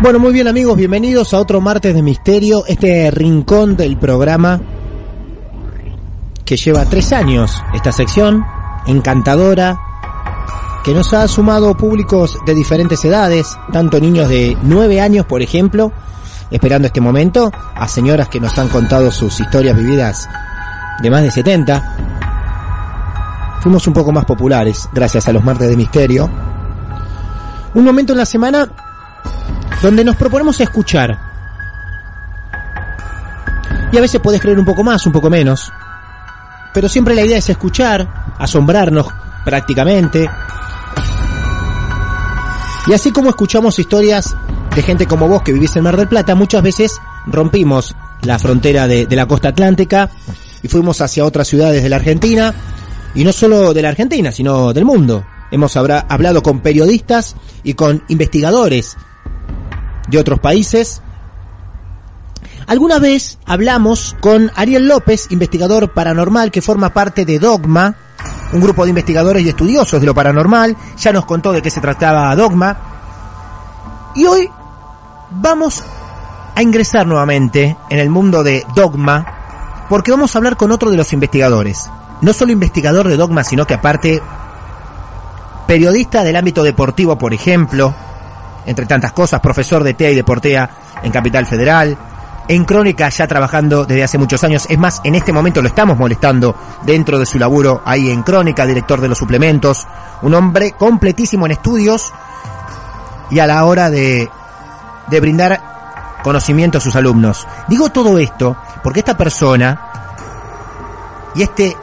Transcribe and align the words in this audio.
Bueno, 0.00 0.20
muy 0.20 0.32
bien 0.32 0.46
amigos, 0.46 0.76
bienvenidos 0.76 1.34
a 1.34 1.40
otro 1.40 1.60
martes 1.60 1.92
de 1.92 2.02
misterio, 2.02 2.64
este 2.68 3.10
rincón 3.10 3.76
del 3.76 3.96
programa 3.96 4.60
que 6.44 6.56
lleva 6.56 6.84
tres 6.84 7.12
años, 7.12 7.60
esta 7.74 7.90
sección 7.90 8.46
encantadora, 8.86 9.76
que 10.84 10.94
nos 10.94 11.12
ha 11.14 11.26
sumado 11.26 11.76
públicos 11.76 12.38
de 12.46 12.54
diferentes 12.54 13.04
edades, 13.04 13.58
tanto 13.72 13.98
niños 13.98 14.28
de 14.28 14.56
nueve 14.62 15.00
años, 15.00 15.26
por 15.26 15.42
ejemplo, 15.42 15.90
esperando 16.52 16.86
este 16.86 17.00
momento, 17.00 17.50
a 17.74 17.88
señoras 17.88 18.28
que 18.28 18.38
nos 18.38 18.56
han 18.56 18.68
contado 18.68 19.10
sus 19.10 19.40
historias 19.40 19.76
vividas 19.76 20.28
de 21.02 21.10
más 21.10 21.22
de 21.22 21.32
70. 21.32 21.96
Fuimos 23.62 23.84
un 23.88 23.94
poco 23.94 24.12
más 24.12 24.26
populares 24.26 24.88
gracias 24.92 25.26
a 25.26 25.32
los 25.32 25.42
martes 25.42 25.68
de 25.68 25.76
misterio. 25.76 26.30
Un 27.74 27.84
momento 27.84 28.12
en 28.12 28.18
la 28.18 28.26
semana 28.26 28.70
donde 29.82 30.04
nos 30.04 30.16
proponemos 30.16 30.60
escuchar. 30.60 31.18
Y 33.92 33.96
a 33.96 34.00
veces 34.00 34.20
puedes 34.20 34.40
creer 34.40 34.58
un 34.58 34.64
poco 34.64 34.84
más, 34.84 35.06
un 35.06 35.12
poco 35.12 35.30
menos. 35.30 35.72
Pero 36.74 36.88
siempre 36.88 37.14
la 37.14 37.24
idea 37.24 37.38
es 37.38 37.48
escuchar, 37.48 38.34
asombrarnos 38.38 39.06
prácticamente. 39.44 40.28
Y 42.86 42.92
así 42.92 43.10
como 43.12 43.30
escuchamos 43.30 43.78
historias 43.78 44.34
de 44.74 44.82
gente 44.82 45.06
como 45.06 45.28
vos 45.28 45.42
que 45.42 45.52
vivís 45.52 45.74
en 45.76 45.84
Mar 45.84 45.96
del 45.96 46.08
Plata, 46.08 46.34
muchas 46.34 46.62
veces 46.62 47.00
rompimos 47.26 47.94
la 48.22 48.38
frontera 48.38 48.86
de, 48.86 49.06
de 49.06 49.16
la 49.16 49.26
costa 49.26 49.48
atlántica 49.48 50.10
y 50.62 50.68
fuimos 50.68 51.00
hacia 51.00 51.24
otras 51.24 51.48
ciudades 51.48 51.82
de 51.82 51.88
la 51.88 51.96
Argentina. 51.96 52.54
Y 53.14 53.24
no 53.24 53.32
solo 53.32 53.72
de 53.72 53.82
la 53.82 53.88
Argentina, 53.88 54.30
sino 54.30 54.72
del 54.72 54.84
mundo. 54.84 55.24
Hemos 55.50 55.76
hablado 55.76 56.42
con 56.42 56.60
periodistas 56.60 57.34
y 57.62 57.72
con 57.72 58.04
investigadores 58.08 58.98
de 60.08 60.18
otros 60.18 60.40
países. 60.40 61.02
Alguna 62.66 62.98
vez 62.98 63.38
hablamos 63.46 64.16
con 64.20 64.50
Ariel 64.54 64.88
López, 64.88 65.28
investigador 65.30 65.92
paranormal 65.92 66.50
que 66.50 66.60
forma 66.60 66.92
parte 66.92 67.24
de 67.24 67.38
Dogma, 67.38 67.94
un 68.52 68.60
grupo 68.60 68.84
de 68.84 68.90
investigadores 68.90 69.42
y 69.42 69.48
estudiosos 69.48 70.00
de 70.00 70.06
lo 70.06 70.14
paranormal. 70.14 70.76
Ya 70.98 71.12
nos 71.12 71.24
contó 71.24 71.52
de 71.52 71.62
qué 71.62 71.70
se 71.70 71.80
trataba 71.80 72.34
Dogma. 72.36 72.76
Y 74.14 74.26
hoy 74.26 74.50
vamos 75.30 75.82
a 76.54 76.62
ingresar 76.62 77.06
nuevamente 77.06 77.76
en 77.88 77.98
el 77.98 78.10
mundo 78.10 78.42
de 78.42 78.64
Dogma 78.74 79.86
porque 79.88 80.10
vamos 80.10 80.34
a 80.34 80.38
hablar 80.38 80.56
con 80.56 80.70
otro 80.70 80.90
de 80.90 80.96
los 80.96 81.12
investigadores. 81.12 81.90
No 82.20 82.32
solo 82.32 82.52
investigador 82.52 83.08
de 83.08 83.16
Dogma, 83.16 83.44
sino 83.44 83.66
que 83.66 83.74
aparte 83.74 84.20
periodista 85.66 86.24
del 86.24 86.36
ámbito 86.36 86.62
deportivo, 86.62 87.16
por 87.16 87.32
ejemplo, 87.32 87.94
entre 88.68 88.86
tantas 88.86 89.12
cosas, 89.12 89.40
profesor 89.40 89.82
de 89.82 89.94
TEA 89.94 90.10
y 90.10 90.14
de 90.14 90.24
Portea 90.24 90.70
en 91.02 91.10
Capital 91.10 91.46
Federal, 91.46 91.96
en 92.48 92.64
Crónica 92.64 93.08
ya 93.08 93.26
trabajando 93.26 93.84
desde 93.84 94.04
hace 94.04 94.18
muchos 94.18 94.44
años, 94.44 94.66
es 94.68 94.78
más, 94.78 95.00
en 95.04 95.14
este 95.14 95.32
momento 95.32 95.62
lo 95.62 95.68
estamos 95.68 95.98
molestando 95.98 96.54
dentro 96.82 97.18
de 97.18 97.26
su 97.26 97.38
laburo 97.38 97.82
ahí 97.84 98.10
en 98.10 98.22
Crónica, 98.22 98.66
director 98.66 99.00
de 99.00 99.08
los 99.08 99.18
suplementos, 99.18 99.86
un 100.22 100.34
hombre 100.34 100.72
completísimo 100.72 101.46
en 101.46 101.52
estudios 101.52 102.12
y 103.30 103.38
a 103.38 103.46
la 103.46 103.64
hora 103.64 103.90
de, 103.90 104.30
de 105.08 105.20
brindar 105.20 106.18
conocimiento 106.22 106.78
a 106.78 106.80
sus 106.80 106.94
alumnos. 106.94 107.46
Digo 107.68 107.90
todo 107.90 108.18
esto 108.18 108.56
porque 108.82 109.00
esta 109.00 109.16
persona 109.16 109.80
y 111.34 111.42
este 111.42 111.76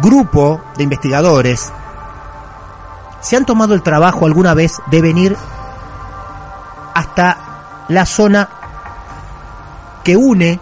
grupo 0.00 0.60
de 0.76 0.82
investigadores 0.82 1.72
se 3.20 3.36
han 3.36 3.46
tomado 3.46 3.74
el 3.74 3.82
trabajo 3.82 4.26
alguna 4.26 4.54
vez 4.54 4.80
de 4.90 5.00
venir 5.00 5.36
hasta 6.94 7.84
la 7.88 8.06
zona 8.06 8.48
que 10.02 10.16
une 10.16 10.60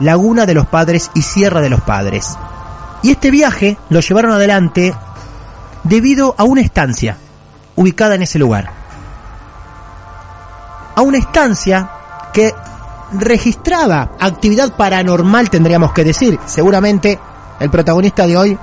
Laguna 0.00 0.46
de 0.46 0.54
los 0.54 0.66
Padres 0.66 1.10
y 1.14 1.22
Sierra 1.22 1.60
de 1.60 1.70
los 1.70 1.80
Padres. 1.80 2.36
Y 3.02 3.10
este 3.10 3.30
viaje 3.30 3.78
lo 3.90 4.00
llevaron 4.00 4.32
adelante 4.32 4.94
debido 5.82 6.34
a 6.38 6.44
una 6.44 6.60
estancia 6.60 7.16
ubicada 7.76 8.14
en 8.14 8.22
ese 8.22 8.38
lugar. 8.38 8.70
A 10.94 11.02
una 11.02 11.18
estancia 11.18 11.90
que 12.32 12.54
registraba 13.12 14.10
actividad 14.20 14.72
paranormal, 14.76 15.50
tendríamos 15.50 15.92
que 15.92 16.04
decir. 16.04 16.38
Seguramente 16.46 17.18
el 17.58 17.70
protagonista 17.70 18.26
de 18.26 18.36
hoy 18.36 18.58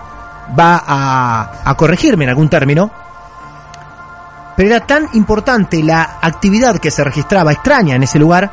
va 0.58 0.84
a, 0.86 1.62
a 1.66 1.76
corregirme 1.76 2.26
en 2.26 2.30
algún 2.30 2.50
término. 2.50 2.92
Pero 4.56 4.70
era 4.70 4.86
tan 4.86 5.10
importante 5.14 5.84
la 5.84 6.18
actividad 6.22 6.78
que 6.78 6.92
se 6.92 7.04
registraba 7.04 7.52
extraña 7.52 7.96
en 7.96 8.04
ese 8.04 8.20
lugar 8.20 8.52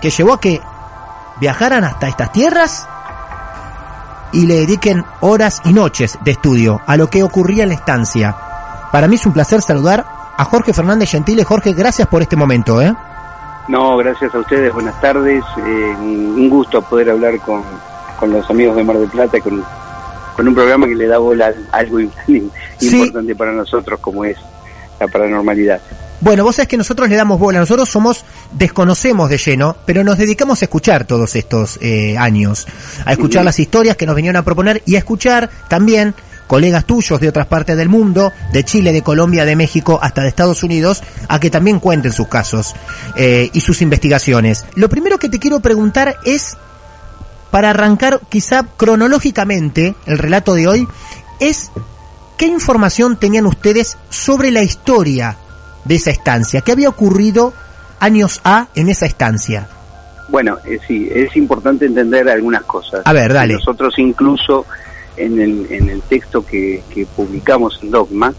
que 0.00 0.10
llevó 0.10 0.34
a 0.34 0.40
que 0.40 0.60
viajaran 1.40 1.84
hasta 1.84 2.08
estas 2.08 2.32
tierras 2.32 2.88
y 4.32 4.46
le 4.46 4.54
dediquen 4.60 5.04
horas 5.20 5.62
y 5.64 5.72
noches 5.72 6.18
de 6.24 6.32
estudio 6.32 6.80
a 6.86 6.96
lo 6.96 7.08
que 7.08 7.22
ocurría 7.22 7.62
en 7.62 7.70
la 7.70 7.76
estancia. 7.76 8.36
Para 8.90 9.08
mí 9.08 9.16
es 9.16 9.26
un 9.26 9.32
placer 9.32 9.62
saludar 9.62 10.04
a 10.36 10.44
Jorge 10.44 10.72
Fernández 10.72 11.10
Gentile. 11.10 11.44
Jorge, 11.44 11.72
gracias 11.72 12.08
por 12.08 12.22
este 12.22 12.36
momento. 12.36 12.82
¿eh? 12.82 12.94
No, 13.68 13.96
gracias 13.96 14.34
a 14.34 14.38
ustedes, 14.38 14.72
buenas 14.72 15.00
tardes. 15.00 15.42
Eh, 15.58 15.94
un 15.98 16.48
gusto 16.50 16.82
poder 16.82 17.10
hablar 17.10 17.38
con, 17.40 17.62
con, 18.18 18.32
los 18.32 18.48
amigos 18.50 18.76
de 18.76 18.84
Mar 18.84 18.98
del 18.98 19.08
Plata, 19.08 19.40
con, 19.40 19.64
con 20.36 20.48
un 20.48 20.54
programa 20.54 20.86
que 20.86 20.94
le 20.94 21.06
da 21.06 21.18
bola 21.18 21.52
a 21.70 21.76
algo 21.76 22.00
importante 22.28 23.32
sí. 23.32 23.34
para 23.34 23.52
nosotros 23.52 24.00
como 24.00 24.24
es 24.24 24.36
la 25.02 25.08
paranormalidad. 25.08 25.80
Bueno, 26.20 26.44
vos 26.44 26.54
sabés 26.54 26.68
que 26.68 26.76
nosotros 26.76 27.08
le 27.08 27.16
damos 27.16 27.40
bola, 27.40 27.58
nosotros 27.58 27.88
somos, 27.88 28.24
desconocemos 28.52 29.28
de 29.28 29.38
lleno, 29.38 29.76
pero 29.84 30.04
nos 30.04 30.18
dedicamos 30.18 30.62
a 30.62 30.66
escuchar 30.66 31.04
todos 31.04 31.34
estos 31.34 31.78
eh, 31.82 32.16
años, 32.16 32.66
a 33.04 33.12
escuchar 33.12 33.44
las 33.44 33.58
historias 33.58 33.96
que 33.96 34.06
nos 34.06 34.14
vinieron 34.14 34.36
a 34.36 34.44
proponer 34.44 34.82
y 34.86 34.94
a 34.94 34.98
escuchar 34.98 35.50
también 35.68 36.14
colegas 36.46 36.84
tuyos 36.84 37.18
de 37.18 37.28
otras 37.28 37.46
partes 37.46 37.76
del 37.76 37.88
mundo, 37.88 38.30
de 38.52 38.62
Chile, 38.62 38.92
de 38.92 39.02
Colombia, 39.02 39.44
de 39.44 39.56
México, 39.56 39.98
hasta 40.00 40.22
de 40.22 40.28
Estados 40.28 40.62
Unidos, 40.62 41.02
a 41.26 41.40
que 41.40 41.50
también 41.50 41.80
cuenten 41.80 42.12
sus 42.12 42.28
casos 42.28 42.74
eh, 43.16 43.50
y 43.52 43.60
sus 43.60 43.82
investigaciones. 43.82 44.64
Lo 44.76 44.88
primero 44.88 45.18
que 45.18 45.28
te 45.28 45.40
quiero 45.40 45.58
preguntar 45.58 46.18
es, 46.24 46.56
para 47.50 47.70
arrancar 47.70 48.20
quizá 48.28 48.64
cronológicamente 48.76 49.96
el 50.06 50.18
relato 50.18 50.54
de 50.54 50.68
hoy, 50.68 50.88
es 51.40 51.72
¿qué 52.42 52.48
información 52.48 53.16
tenían 53.16 53.46
ustedes 53.46 53.96
sobre 54.08 54.50
la 54.50 54.64
historia 54.64 55.36
de 55.84 55.94
esa 55.94 56.10
estancia? 56.10 56.60
¿Qué 56.60 56.72
había 56.72 56.88
ocurrido 56.88 57.52
años 58.00 58.40
A 58.42 58.66
en 58.74 58.88
esa 58.88 59.06
estancia? 59.06 59.68
Bueno, 60.28 60.58
eh, 60.64 60.80
sí, 60.84 61.08
es 61.14 61.36
importante 61.36 61.86
entender 61.86 62.28
algunas 62.28 62.64
cosas. 62.64 63.02
A 63.04 63.12
ver, 63.12 63.32
dale. 63.32 63.54
Nosotros 63.54 63.94
incluso 63.96 64.66
en 65.16 65.40
el, 65.40 65.68
en 65.70 65.88
el 65.88 66.02
texto 66.02 66.44
que, 66.44 66.82
que 66.92 67.06
publicamos 67.06 67.78
en 67.80 67.92
Dogma, 67.92 68.34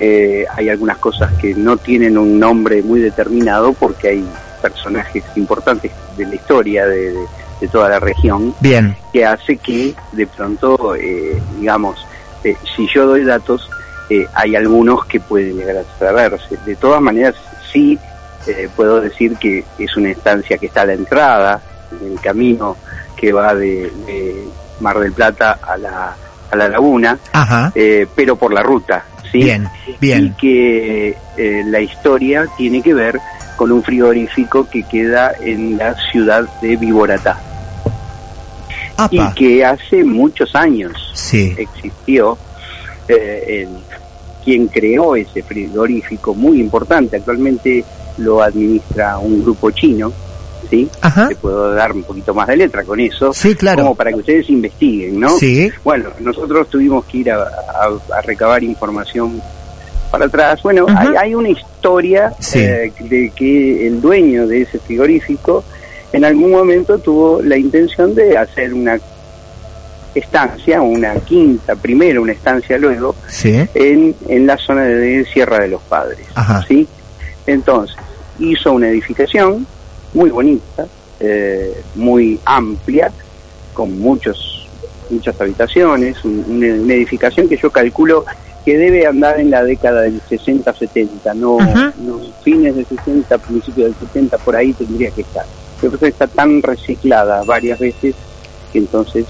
eh, 0.00 0.44
hay 0.52 0.68
algunas 0.68 0.98
cosas 0.98 1.32
que 1.34 1.54
no 1.54 1.76
tienen 1.76 2.18
un 2.18 2.40
nombre 2.40 2.82
muy 2.82 2.98
determinado 2.98 3.74
porque 3.74 4.08
hay 4.08 4.24
personajes 4.60 5.22
importantes 5.36 5.92
de 6.16 6.26
la 6.26 6.34
historia 6.34 6.84
de, 6.86 7.12
de- 7.12 7.26
de 7.60 7.68
toda 7.68 7.88
la 7.88 8.00
región 8.00 8.54
Bien. 8.60 8.96
que 9.12 9.24
hace 9.24 9.56
que 9.56 9.94
de 10.12 10.26
pronto, 10.26 10.94
eh, 10.96 11.40
digamos, 11.58 12.05
eh, 12.46 12.56
si 12.76 12.86
yo 12.94 13.06
doy 13.06 13.24
datos, 13.24 13.68
eh, 14.08 14.26
hay 14.34 14.54
algunos 14.54 15.04
que 15.06 15.18
pueden 15.18 15.56
llegar 15.56 15.78
a 15.78 15.98
saberse. 15.98 16.56
De 16.64 16.76
todas 16.76 17.02
maneras, 17.02 17.34
sí 17.72 17.98
eh, 18.46 18.68
puedo 18.74 19.00
decir 19.00 19.36
que 19.36 19.64
es 19.78 19.96
una 19.96 20.10
estancia 20.10 20.58
que 20.58 20.66
está 20.66 20.82
a 20.82 20.86
la 20.86 20.92
entrada, 20.92 21.60
en 22.00 22.12
el 22.12 22.20
camino 22.20 22.76
que 23.16 23.32
va 23.32 23.54
de, 23.54 23.90
de 24.06 24.44
Mar 24.80 24.98
del 24.98 25.12
Plata 25.12 25.58
a 25.62 25.76
la, 25.76 26.14
a 26.50 26.56
la 26.56 26.68
laguna, 26.68 27.18
Ajá. 27.32 27.72
eh, 27.74 28.06
pero 28.14 28.36
por 28.36 28.52
la 28.52 28.62
ruta, 28.62 29.04
¿sí? 29.32 29.38
Bien, 29.38 29.68
bien. 30.00 30.26
Y 30.26 30.30
que 30.32 31.16
la 31.66 31.80
historia 31.80 32.46
tiene 32.56 32.82
que 32.82 32.94
ver 32.94 33.18
con 33.56 33.72
un 33.72 33.82
frigorífico 33.82 34.68
que 34.68 34.82
queda 34.84 35.32
en 35.40 35.78
la 35.78 35.94
ciudad 36.12 36.44
de 36.60 36.76
Viboratá 36.76 37.40
y 39.10 39.20
que 39.34 39.64
hace 39.64 40.04
muchos 40.04 40.54
años 40.54 40.92
Sí. 41.14 41.54
existió 41.56 42.36
eh, 43.08 43.62
el- 43.62 43.68
quien 44.44 44.68
creó 44.68 45.16
ese 45.16 45.42
frigorífico 45.42 46.34
muy 46.34 46.60
importante. 46.60 47.16
Actualmente 47.16 47.84
lo 48.18 48.40
administra 48.42 49.18
un 49.18 49.42
grupo 49.42 49.70
chino, 49.72 50.12
¿sí? 50.70 50.88
Ajá. 51.00 51.28
Te 51.28 51.36
puedo 51.36 51.72
dar 51.74 51.92
un 51.92 52.02
poquito 52.04 52.32
más 52.32 52.46
de 52.48 52.56
letra 52.56 52.82
con 52.84 52.98
eso, 53.00 53.32
Sí, 53.32 53.54
claro. 53.54 53.82
como 53.82 53.94
para 53.96 54.10
que 54.10 54.16
ustedes 54.18 54.48
investiguen, 54.50 55.18
¿no? 55.20 55.30
Sí. 55.38 55.70
Bueno, 55.84 56.10
nosotros 56.20 56.68
tuvimos 56.70 57.04
que 57.06 57.18
ir 57.18 57.30
a, 57.32 57.42
a- 57.42 58.16
a 58.18 58.20
recabar 58.22 58.62
información 58.62 59.40
para 60.10 60.26
atrás. 60.26 60.62
Bueno, 60.62 60.86
hay, 60.96 61.08
hay 61.18 61.34
una 61.34 61.48
historia 61.48 62.32
Sí. 62.38 62.60
eh, 62.60 62.92
de 63.00 63.30
que 63.34 63.86
el 63.88 64.00
dueño 64.00 64.46
de 64.46 64.62
ese 64.62 64.78
frigorífico 64.78 65.64
en 66.16 66.24
algún 66.24 66.50
momento 66.50 66.98
tuvo 66.98 67.42
la 67.42 67.56
intención 67.58 68.14
de 68.14 68.38
hacer 68.38 68.72
una 68.72 68.98
estancia, 70.14 70.80
una 70.80 71.14
quinta, 71.16 71.76
primero 71.76 72.22
una 72.22 72.32
estancia 72.32 72.78
luego, 72.78 73.14
Sí. 73.28 73.54
en, 73.74 74.14
en 74.28 74.46
la 74.46 74.56
zona 74.56 74.84
de 74.84 75.24
Sierra 75.26 75.58
de 75.58 75.68
los 75.68 75.82
Padres. 75.82 76.26
Ajá. 76.34 76.64
¿sí? 76.66 76.88
Entonces, 77.46 77.94
hizo 78.38 78.72
una 78.72 78.88
edificación 78.88 79.66
muy 80.14 80.30
bonita, 80.30 80.86
eh, 81.20 81.82
muy 81.94 82.40
amplia, 82.44 83.10
con 83.74 83.98
muchos 83.98 84.52
muchas 85.10 85.40
habitaciones, 85.40 86.24
un- 86.24 86.44
una, 86.48 86.74
una 86.82 86.94
edificación 86.94 87.48
que 87.48 87.56
yo 87.56 87.70
calculo 87.70 88.24
que 88.64 88.76
debe 88.76 89.06
andar 89.06 89.38
en 89.38 89.50
la 89.50 89.62
década 89.62 90.00
del 90.00 90.20
60-70, 90.28 91.32
no, 91.36 91.60
Ajá. 91.60 91.92
no 91.98 92.18
fines 92.42 92.74
del 92.74 92.84
60, 92.86 93.38
principios 93.38 93.86
del 93.88 94.08
70, 94.08 94.38
por 94.38 94.56
ahí 94.56 94.72
tendría 94.72 95.10
que 95.12 95.20
estar. 95.20 95.44
Que 95.90 96.08
está 96.08 96.26
tan 96.26 96.62
reciclada 96.62 97.42
varias 97.44 97.78
veces 97.78 98.14
que 98.72 98.78
entonces 98.78 99.24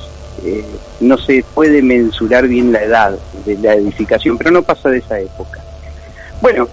eh, 0.45 0.65
no 1.01 1.17
se 1.19 1.45
puede 1.55 1.83
mensurar 1.83 2.47
bien 2.49 2.73
la 2.73 2.83
edad 2.83 3.19
de 3.45 3.57
la 3.59 3.75
edificación, 3.75 4.37
pero 4.39 4.51
no 4.51 4.63
pasa 4.63 4.89
de 4.91 4.99
esa 4.99 5.19
época. 5.21 5.61
Bueno, 6.41 6.69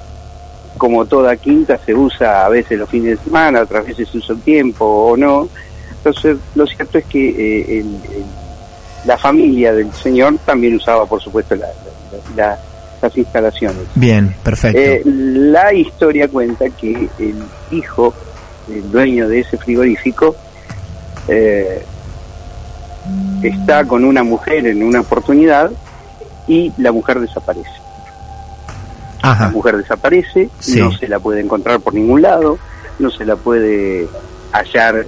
como 0.77 1.05
toda 1.05 1.35
quinta 1.37 1.77
se 1.85 1.93
usa 1.93 2.45
a 2.45 2.49
veces 2.49 2.77
los 2.79 2.89
fines 2.89 3.17
de 3.17 3.23
semana, 3.25 3.61
otras 3.61 3.85
veces 3.85 4.09
se 4.09 4.17
usa 4.17 4.35
el 4.35 4.41
tiempo 4.41 4.85
o 4.85 5.17
no. 5.17 5.47
Entonces, 5.97 6.37
lo 6.55 6.65
cierto 6.67 6.97
es 6.97 7.05
que 7.05 7.29
eh, 7.29 7.79
el- 7.79 8.15
el- 8.15 8.25
la 9.05 9.17
familia 9.17 9.73
del 9.73 9.91
señor 9.93 10.37
también 10.45 10.75
usaba, 10.75 11.05
por 11.05 11.21
supuesto, 11.21 11.55
la- 11.55 11.67
la- 11.67 12.35
la- 12.35 12.59
las 13.01 13.17
instalaciones. 13.17 13.83
Bien, 13.95 14.33
perfecto. 14.43 14.79
Eh, 14.79 15.01
la 15.05 15.73
historia 15.73 16.27
cuenta 16.29 16.69
que 16.69 17.09
el 17.19 17.35
hijo, 17.71 18.13
el 18.69 18.91
dueño 18.91 19.27
de 19.27 19.39
ese 19.41 19.57
frigorífico, 19.57 20.35
eh, 21.27 21.83
está 23.41 23.85
con 23.85 24.05
una 24.05 24.23
mujer 24.23 24.65
en 24.67 24.83
una 24.83 25.01
oportunidad 25.01 25.71
y 26.47 26.71
la 26.77 26.91
mujer 26.91 27.19
desaparece. 27.19 27.69
La 29.21 29.49
mujer 29.53 29.77
desaparece, 29.77 30.49
Sí. 30.59 30.79
no 30.79 30.91
se 30.91 31.07
la 31.07 31.19
puede 31.19 31.39
encontrar 31.39 31.79
por 31.79 31.93
ningún 31.93 32.21
lado, 32.21 32.59
no 32.99 33.09
se 33.09 33.23
la 33.25 33.35
puede 33.37 34.07
hallar 34.51 35.05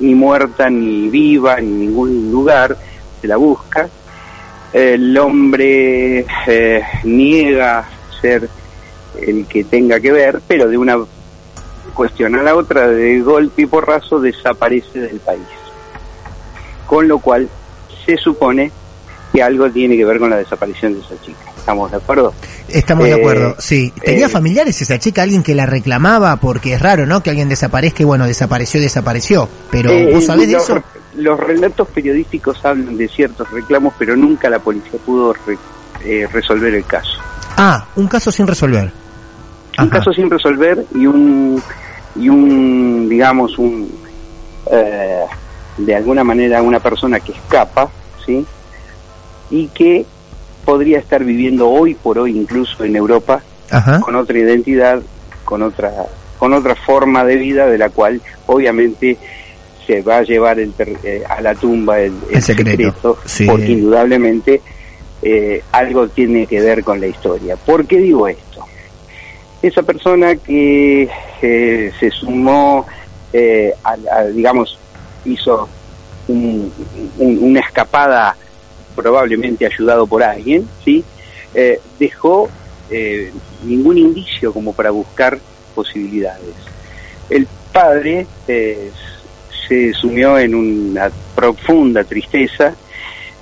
ni 0.00 0.14
muerta, 0.14 0.68
ni 0.68 1.08
viva, 1.08 1.58
en 1.58 1.78
ningún 1.80 2.30
lugar, 2.32 2.76
se 3.20 3.28
la 3.28 3.36
busca. 3.36 3.88
El 4.72 5.16
hombre 5.18 6.26
eh, 6.46 6.82
niega 7.04 7.88
ser 8.20 8.48
el 9.20 9.46
que 9.46 9.64
tenga 9.64 10.00
que 10.00 10.12
ver, 10.12 10.40
pero 10.46 10.68
de 10.68 10.76
una 10.76 10.98
cuestión 11.98 12.36
a 12.36 12.42
la 12.44 12.54
otra, 12.54 12.86
de 12.86 13.20
golpe 13.20 13.62
y 13.62 13.66
porrazo, 13.66 14.20
desaparece 14.20 15.00
del 15.00 15.18
país. 15.18 15.42
Con 16.86 17.08
lo 17.08 17.18
cual, 17.18 17.48
se 18.06 18.16
supone 18.16 18.70
que 19.32 19.42
algo 19.42 19.68
tiene 19.68 19.96
que 19.96 20.04
ver 20.04 20.18
con 20.20 20.30
la 20.30 20.36
desaparición 20.36 20.94
de 20.94 21.00
esa 21.00 21.20
chica. 21.22 21.38
¿Estamos 21.58 21.90
de 21.90 21.96
acuerdo? 21.96 22.32
Estamos 22.68 23.04
de 23.04 23.10
eh, 23.10 23.14
acuerdo, 23.14 23.56
sí. 23.58 23.92
¿Tenía 24.02 24.26
eh, 24.26 24.28
familiares 24.30 24.80
esa 24.80 24.98
chica? 25.00 25.22
¿Alguien 25.22 25.42
que 25.42 25.56
la 25.56 25.66
reclamaba? 25.66 26.36
Porque 26.36 26.74
es 26.74 26.80
raro, 26.80 27.04
¿no? 27.04 27.20
Que 27.22 27.30
alguien 27.30 27.48
desaparezca 27.48 28.02
y 28.04 28.06
bueno, 28.06 28.26
desapareció, 28.26 28.80
desapareció. 28.80 29.48
Pero 29.70 29.90
Eh, 29.90 30.10
¿vos 30.14 30.24
sabés 30.24 30.48
de 30.48 30.56
eso? 30.56 30.80
Los 31.16 31.38
relatos 31.40 31.88
periodísticos 31.88 32.64
hablan 32.64 32.96
de 32.96 33.08
ciertos 33.08 33.50
reclamos, 33.50 33.92
pero 33.98 34.16
nunca 34.16 34.48
la 34.48 34.60
policía 34.60 34.98
pudo 35.04 35.34
re- 35.46 35.58
eh, 36.04 36.28
resolver 36.32 36.72
el 36.74 36.84
caso. 36.84 37.18
Ah, 37.56 37.86
un 37.96 38.06
caso 38.06 38.30
sin 38.30 38.46
resolver. 38.46 38.92
Un 39.78 39.88
caso 39.90 40.12
sin 40.12 40.28
resolver 40.30 40.84
y 40.94 41.06
un, 41.06 41.62
y 42.16 42.28
un 42.28 43.08
digamos, 43.08 43.58
un, 43.58 43.90
eh, 44.70 45.24
de 45.78 45.94
alguna 45.94 46.24
manera 46.24 46.62
una 46.62 46.80
persona 46.80 47.20
que 47.20 47.32
escapa, 47.32 47.90
¿sí? 48.24 48.44
Y 49.50 49.68
que 49.68 50.04
podría 50.64 50.98
estar 50.98 51.24
viviendo 51.24 51.68
hoy 51.68 51.94
por 51.94 52.18
hoy 52.18 52.36
incluso 52.36 52.84
en 52.84 52.94
Europa 52.96 53.42
Ajá. 53.70 54.00
con 54.00 54.14
otra 54.16 54.38
identidad, 54.38 55.00
con 55.44 55.62
otra, 55.62 55.92
con 56.38 56.52
otra 56.52 56.74
forma 56.74 57.24
de 57.24 57.36
vida 57.36 57.66
de 57.66 57.78
la 57.78 57.88
cual 57.88 58.20
obviamente 58.46 59.16
se 59.86 60.02
va 60.02 60.18
a 60.18 60.22
llevar 60.22 60.58
el 60.60 60.72
ter- 60.72 60.98
eh, 61.02 61.22
a 61.26 61.40
la 61.40 61.54
tumba 61.54 61.98
el, 62.00 62.12
el 62.28 62.36
El 62.36 62.42
secreto, 62.42 63.18
sí. 63.24 63.46
porque 63.46 63.70
indudablemente 63.72 64.60
eh, 65.22 65.62
algo 65.72 66.08
tiene 66.08 66.46
que 66.46 66.60
ver 66.60 66.84
con 66.84 67.00
la 67.00 67.06
historia. 67.06 67.56
¿Por 67.56 67.86
qué 67.86 67.96
digo 67.98 68.28
esto? 68.28 68.42
Esa 69.62 69.82
persona 69.82 70.36
que 70.36 71.08
eh, 71.42 71.92
se 71.98 72.10
sumó, 72.10 72.86
eh, 73.32 73.72
a, 73.82 73.96
a, 74.12 74.24
digamos, 74.26 74.78
hizo 75.24 75.68
un- 76.28 76.72
un- 77.18 77.38
una 77.42 77.60
escapada 77.60 78.36
probablemente 78.94 79.66
ayudado 79.66 80.06
por 80.06 80.22
alguien, 80.22 80.68
¿sí? 80.84 81.04
Eh, 81.54 81.80
dejó 81.98 82.48
eh, 82.90 83.32
ningún 83.64 83.98
indicio 83.98 84.52
como 84.52 84.72
para 84.72 84.90
buscar 84.90 85.38
posibilidades. 85.74 86.54
El 87.28 87.46
padre 87.72 88.26
eh, 88.46 88.90
se 89.68 89.92
sumió 89.92 90.38
en 90.38 90.54
una 90.54 91.10
profunda 91.34 92.02
tristeza, 92.04 92.74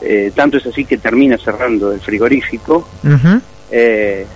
eh, 0.00 0.32
tanto 0.34 0.56
es 0.58 0.66
así 0.66 0.84
que 0.84 0.98
termina 0.98 1.38
cerrando 1.38 1.92
el 1.92 2.00
frigorífico, 2.00 2.88
eh, 3.70 4.26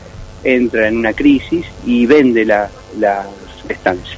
entra 0.44 0.88
en 0.88 0.98
una 0.98 1.12
crisis 1.12 1.66
y 1.84 2.06
vende 2.06 2.44
la, 2.44 2.70
la 2.98 3.26
estancia. 3.68 4.16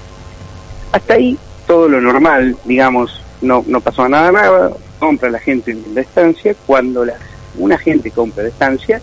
Hasta 0.93 1.15
ahí 1.15 1.39
todo 1.67 1.89
lo 1.89 2.01
normal, 2.01 2.57
digamos, 2.65 3.23
no, 3.41 3.65
no 3.67 3.81
pasó 3.81 4.09
nada 4.09 4.31
nada, 4.31 4.73
compra 4.99 5.31
la 5.31 5.39
gente 5.39 5.77
la 5.95 6.01
estancia, 6.01 6.55
cuando 6.67 7.05
la, 7.05 7.15
una 7.57 7.79
gente 7.79 8.11
compra 8.11 8.45
la 8.45 8.49
estancia 8.51 9.01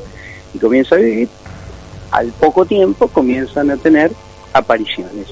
y 0.53 0.59
comienza 0.59 0.95
a 0.95 0.99
vivir, 0.99 1.29
al 2.11 2.31
poco 2.33 2.65
tiempo 2.65 3.07
comienzan 3.07 3.69
a 3.71 3.77
tener 3.77 4.11
apariciones. 4.53 5.27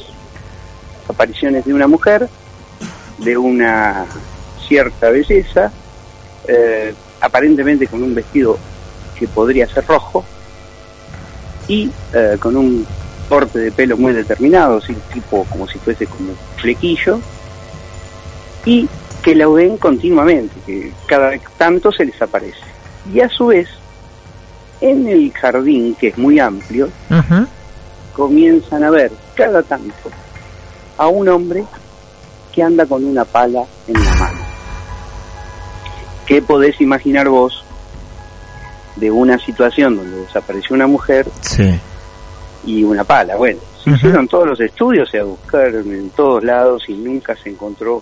Apariciones 1.07 1.65
de 1.65 1.73
una 1.73 1.87
mujer, 1.87 2.27
de 3.19 3.37
una 3.37 4.05
cierta 4.67 5.09
belleza, 5.09 5.71
eh, 6.47 6.93
aparentemente 7.21 7.87
con 7.87 8.03
un 8.03 8.13
vestido 8.13 8.57
que 9.17 9.27
podría 9.27 9.67
ser 9.67 9.85
rojo, 9.87 10.23
y 11.67 11.91
eh, 12.13 12.37
con 12.39 12.55
un 12.55 12.85
corte 13.27 13.59
de 13.59 13.71
pelo 13.71 13.97
muy 13.97 14.13
determinado, 14.13 14.77
así, 14.77 14.95
tipo 15.13 15.45
como 15.49 15.67
si 15.67 15.77
fuese 15.79 16.05
como 16.05 16.33
flequillo, 16.57 17.19
y 18.65 18.87
que 19.21 19.35
la 19.35 19.47
ven 19.47 19.77
continuamente, 19.77 20.55
que 20.65 20.91
cada 21.05 21.31
tanto 21.57 21.91
se 21.91 22.05
les 22.05 22.21
aparece. 22.21 22.57
Y 23.13 23.19
a 23.19 23.29
su 23.29 23.47
vez, 23.47 23.67
en 24.81 25.07
el 25.07 25.31
jardín, 25.33 25.95
que 25.95 26.07
es 26.09 26.17
muy 26.17 26.39
amplio, 26.39 26.89
comienzan 28.13 28.83
a 28.83 28.89
ver 28.89 29.11
cada 29.35 29.61
tanto 29.63 30.09
a 30.97 31.07
un 31.07 31.27
hombre 31.29 31.63
que 32.53 32.63
anda 32.63 32.85
con 32.85 33.03
una 33.03 33.25
pala 33.25 33.63
en 33.87 33.93
la 33.93 34.13
mano. 34.15 34.39
¿Qué 36.25 36.41
podés 36.41 36.81
imaginar 36.81 37.29
vos 37.29 37.63
de 38.99 39.11
una 39.11 39.37
situación 39.39 39.95
donde 39.97 40.17
desapareció 40.21 40.75
una 40.75 40.87
mujer 40.87 41.27
Sí. 41.41 41.79
y 42.65 42.83
una 42.83 43.03
pala? 43.03 43.35
Bueno, 43.35 43.59
se 43.83 43.91
hicieron 43.91 44.27
todos 44.27 44.47
los 44.47 44.59
estudios, 44.59 45.09
se 45.09 45.21
buscaron 45.21 45.91
en 45.93 46.09
todos 46.11 46.43
lados 46.43 46.83
y 46.87 46.93
nunca 46.93 47.35
se 47.35 47.49
encontró 47.49 48.01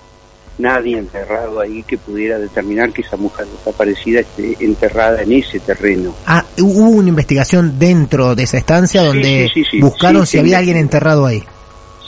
nadie 0.58 0.98
enterrado 0.98 1.60
ahí 1.60 1.84
que 1.84 1.98
pudiera 1.98 2.40
determinar 2.40 2.92
que 2.94 3.02
esa 3.02 3.18
mujer 3.18 3.46
desaparecida 3.46 4.22
esté 4.22 4.56
enterrada 4.62 5.22
en 5.22 5.34
ese 5.34 5.60
terreno. 5.60 6.16
Ah, 6.26 6.46
hubo 6.60 6.90
una 6.90 7.10
investigación 7.10 7.78
dentro 7.78 8.36
de 8.36 8.44
esa 8.44 8.58
estancia 8.58 9.04
donde 9.04 9.50
sí, 9.54 9.64
sí, 9.64 9.70
sí. 9.72 9.82
buscaron 9.82 10.26
si 10.26 10.40
había 10.40 10.60
alguien 10.60 10.78
enterrado 10.78 11.26
ahí. 11.26 11.44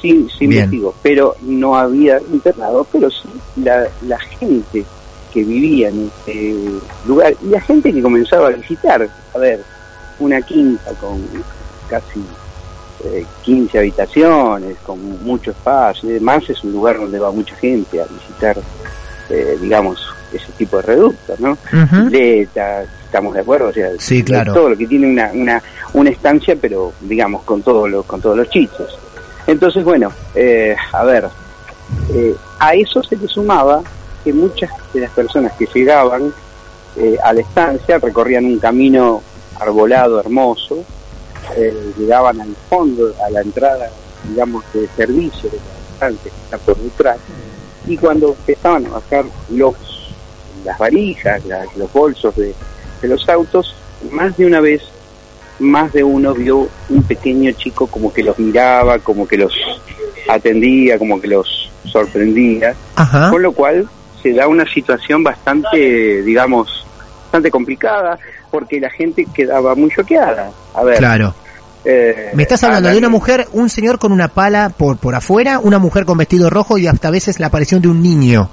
Sí, 0.01 0.27
sí 0.37 0.47
Bien. 0.47 0.63
investigo, 0.65 0.95
pero 1.01 1.35
no 1.41 1.75
había 1.75 2.17
enterrado, 2.17 2.87
pero 2.91 3.09
sí 3.09 3.27
la, 3.57 3.85
la 4.03 4.19
gente 4.19 4.85
que 5.37 5.43
vivía 5.43 5.89
en 5.89 6.07
este 6.17 6.55
lugar 7.05 7.31
y 7.43 7.49
la 7.49 7.61
gente 7.61 7.93
que 7.93 8.01
comenzaba 8.01 8.47
a 8.47 8.51
visitar, 8.51 9.07
a 9.35 9.37
ver, 9.37 9.59
una 10.17 10.41
quinta 10.41 10.89
con 10.99 11.21
casi 11.87 12.23
eh, 13.03 13.23
15 13.43 13.77
habitaciones, 13.77 14.77
con 14.83 15.23
mucho 15.23 15.51
espacio 15.51 16.09
y 16.09 16.13
demás, 16.13 16.49
es 16.49 16.63
un 16.63 16.71
lugar 16.71 16.97
donde 16.97 17.19
va 17.19 17.29
mucha 17.31 17.55
gente 17.57 18.01
a 18.01 18.05
visitar, 18.05 18.57
eh, 19.29 19.59
digamos, 19.61 20.03
ese 20.33 20.51
tipo 20.57 20.77
de 20.77 20.81
reductos, 20.83 21.39
¿no? 21.39 21.55
Estamos 23.05 23.35
de 23.35 23.41
acuerdo, 23.41 23.67
o 23.67 23.73
sea, 23.73 23.89
Sí, 23.99 24.23
claro. 24.23 24.53
todo 24.55 24.69
lo 24.69 24.75
que 24.75 24.87
tiene 24.87 25.05
una, 25.05 25.29
una, 25.35 25.61
una 25.93 26.09
estancia, 26.09 26.57
pero 26.59 26.93
digamos 27.01 27.43
con 27.43 27.61
todos 27.61 27.87
los, 27.87 28.03
con 28.07 28.19
todos 28.21 28.35
los 28.37 28.49
chichos. 28.49 28.97
Entonces, 29.45 29.83
bueno, 29.83 30.11
eh, 30.33 30.75
a 30.91 31.03
ver, 31.03 31.29
eh, 32.11 32.35
a 32.57 32.73
eso 32.73 33.03
se 33.03 33.15
le 33.15 33.27
sumaba 33.27 33.83
que 34.27 34.33
muchas 34.33 34.69
de 34.93 34.99
las 34.99 35.11
personas 35.11 35.53
que 35.53 35.65
llegaban 35.73 36.33
eh, 36.97 37.15
a 37.23 37.31
la 37.31 37.39
estancia 37.39 37.97
recorrían 37.97 38.43
un 38.43 38.59
camino 38.59 39.21
arbolado, 39.57 40.19
hermoso, 40.19 40.83
eh, 41.55 41.93
llegaban 41.97 42.41
al 42.41 42.53
fondo, 42.69 43.13
a 43.25 43.29
la 43.29 43.39
entrada, 43.39 43.89
digamos, 44.27 44.65
de 44.73 44.85
servicio 44.97 45.49
de 45.49 45.55
la 45.57 45.93
estancia 45.93 46.29
que 46.31 46.37
está 46.43 46.57
por 46.57 46.75
detrás, 46.77 47.17
y 47.87 47.95
cuando 47.95 48.35
empezaban 48.37 48.85
a 48.87 48.89
bajar 48.89 49.23
los 49.49 49.75
las 50.65 50.77
varijas, 50.77 51.45
las- 51.45 51.73
los 51.77 51.93
bolsos 51.93 52.35
de, 52.35 52.53
de 53.01 53.07
los 53.07 53.29
autos, 53.29 53.73
más 54.11 54.35
de 54.35 54.45
una 54.45 54.59
vez, 54.59 54.81
más 55.59 55.93
de 55.93 56.03
uno 56.03 56.33
vio 56.33 56.67
un 56.89 57.03
pequeño 57.03 57.49
chico 57.53 57.87
como 57.87 58.11
que 58.11 58.23
los 58.23 58.37
miraba, 58.37 58.99
como 58.99 59.25
que 59.25 59.37
los 59.37 59.53
atendía, 60.27 60.97
como 60.99 61.21
que 61.21 61.27
los 61.27 61.71
sorprendía, 61.85 62.75
Ajá. 62.95 63.29
con 63.31 63.41
lo 63.41 63.53
cual 63.53 63.87
se 64.21 64.33
da 64.33 64.47
una 64.47 64.65
situación 64.71 65.23
bastante, 65.23 66.21
digamos, 66.23 66.85
bastante 67.23 67.51
complicada, 67.51 68.17
porque 68.51 68.79
la 68.79 68.89
gente 68.89 69.25
quedaba 69.33 69.75
muy 69.75 69.89
choqueada. 69.91 70.49
A 70.73 70.83
ver, 70.83 70.97
Claro. 70.97 71.33
eh, 71.85 72.31
Me 72.33 72.43
estás 72.43 72.63
hablando 72.63 72.89
de 72.89 72.97
una 72.97 73.09
mujer, 73.09 73.47
un 73.53 73.69
señor 73.69 73.99
con 73.99 74.11
una 74.11 74.27
pala 74.29 74.69
por, 74.75 74.97
por 74.97 75.15
afuera, 75.15 75.59
una 75.59 75.79
mujer 75.79 76.05
con 76.05 76.17
vestido 76.17 76.49
rojo 76.49 76.77
y 76.77 76.87
hasta 76.87 77.09
a 77.09 77.11
veces 77.11 77.39
la 77.39 77.47
aparición 77.47 77.81
de 77.81 77.87
un 77.89 78.01
niño. 78.01 78.49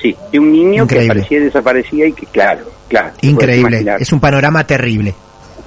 Sí, 0.00 0.16
de 0.32 0.38
un 0.38 0.52
niño 0.52 0.82
Increíble. 0.84 1.06
que 1.06 1.12
aparecía 1.12 1.38
y 1.38 1.42
desaparecía 1.44 2.06
y 2.06 2.12
que, 2.12 2.26
claro, 2.26 2.64
claro. 2.88 3.10
Increíble. 3.22 3.84
Es 3.98 4.12
un 4.12 4.20
panorama 4.20 4.66
terrible. 4.66 5.14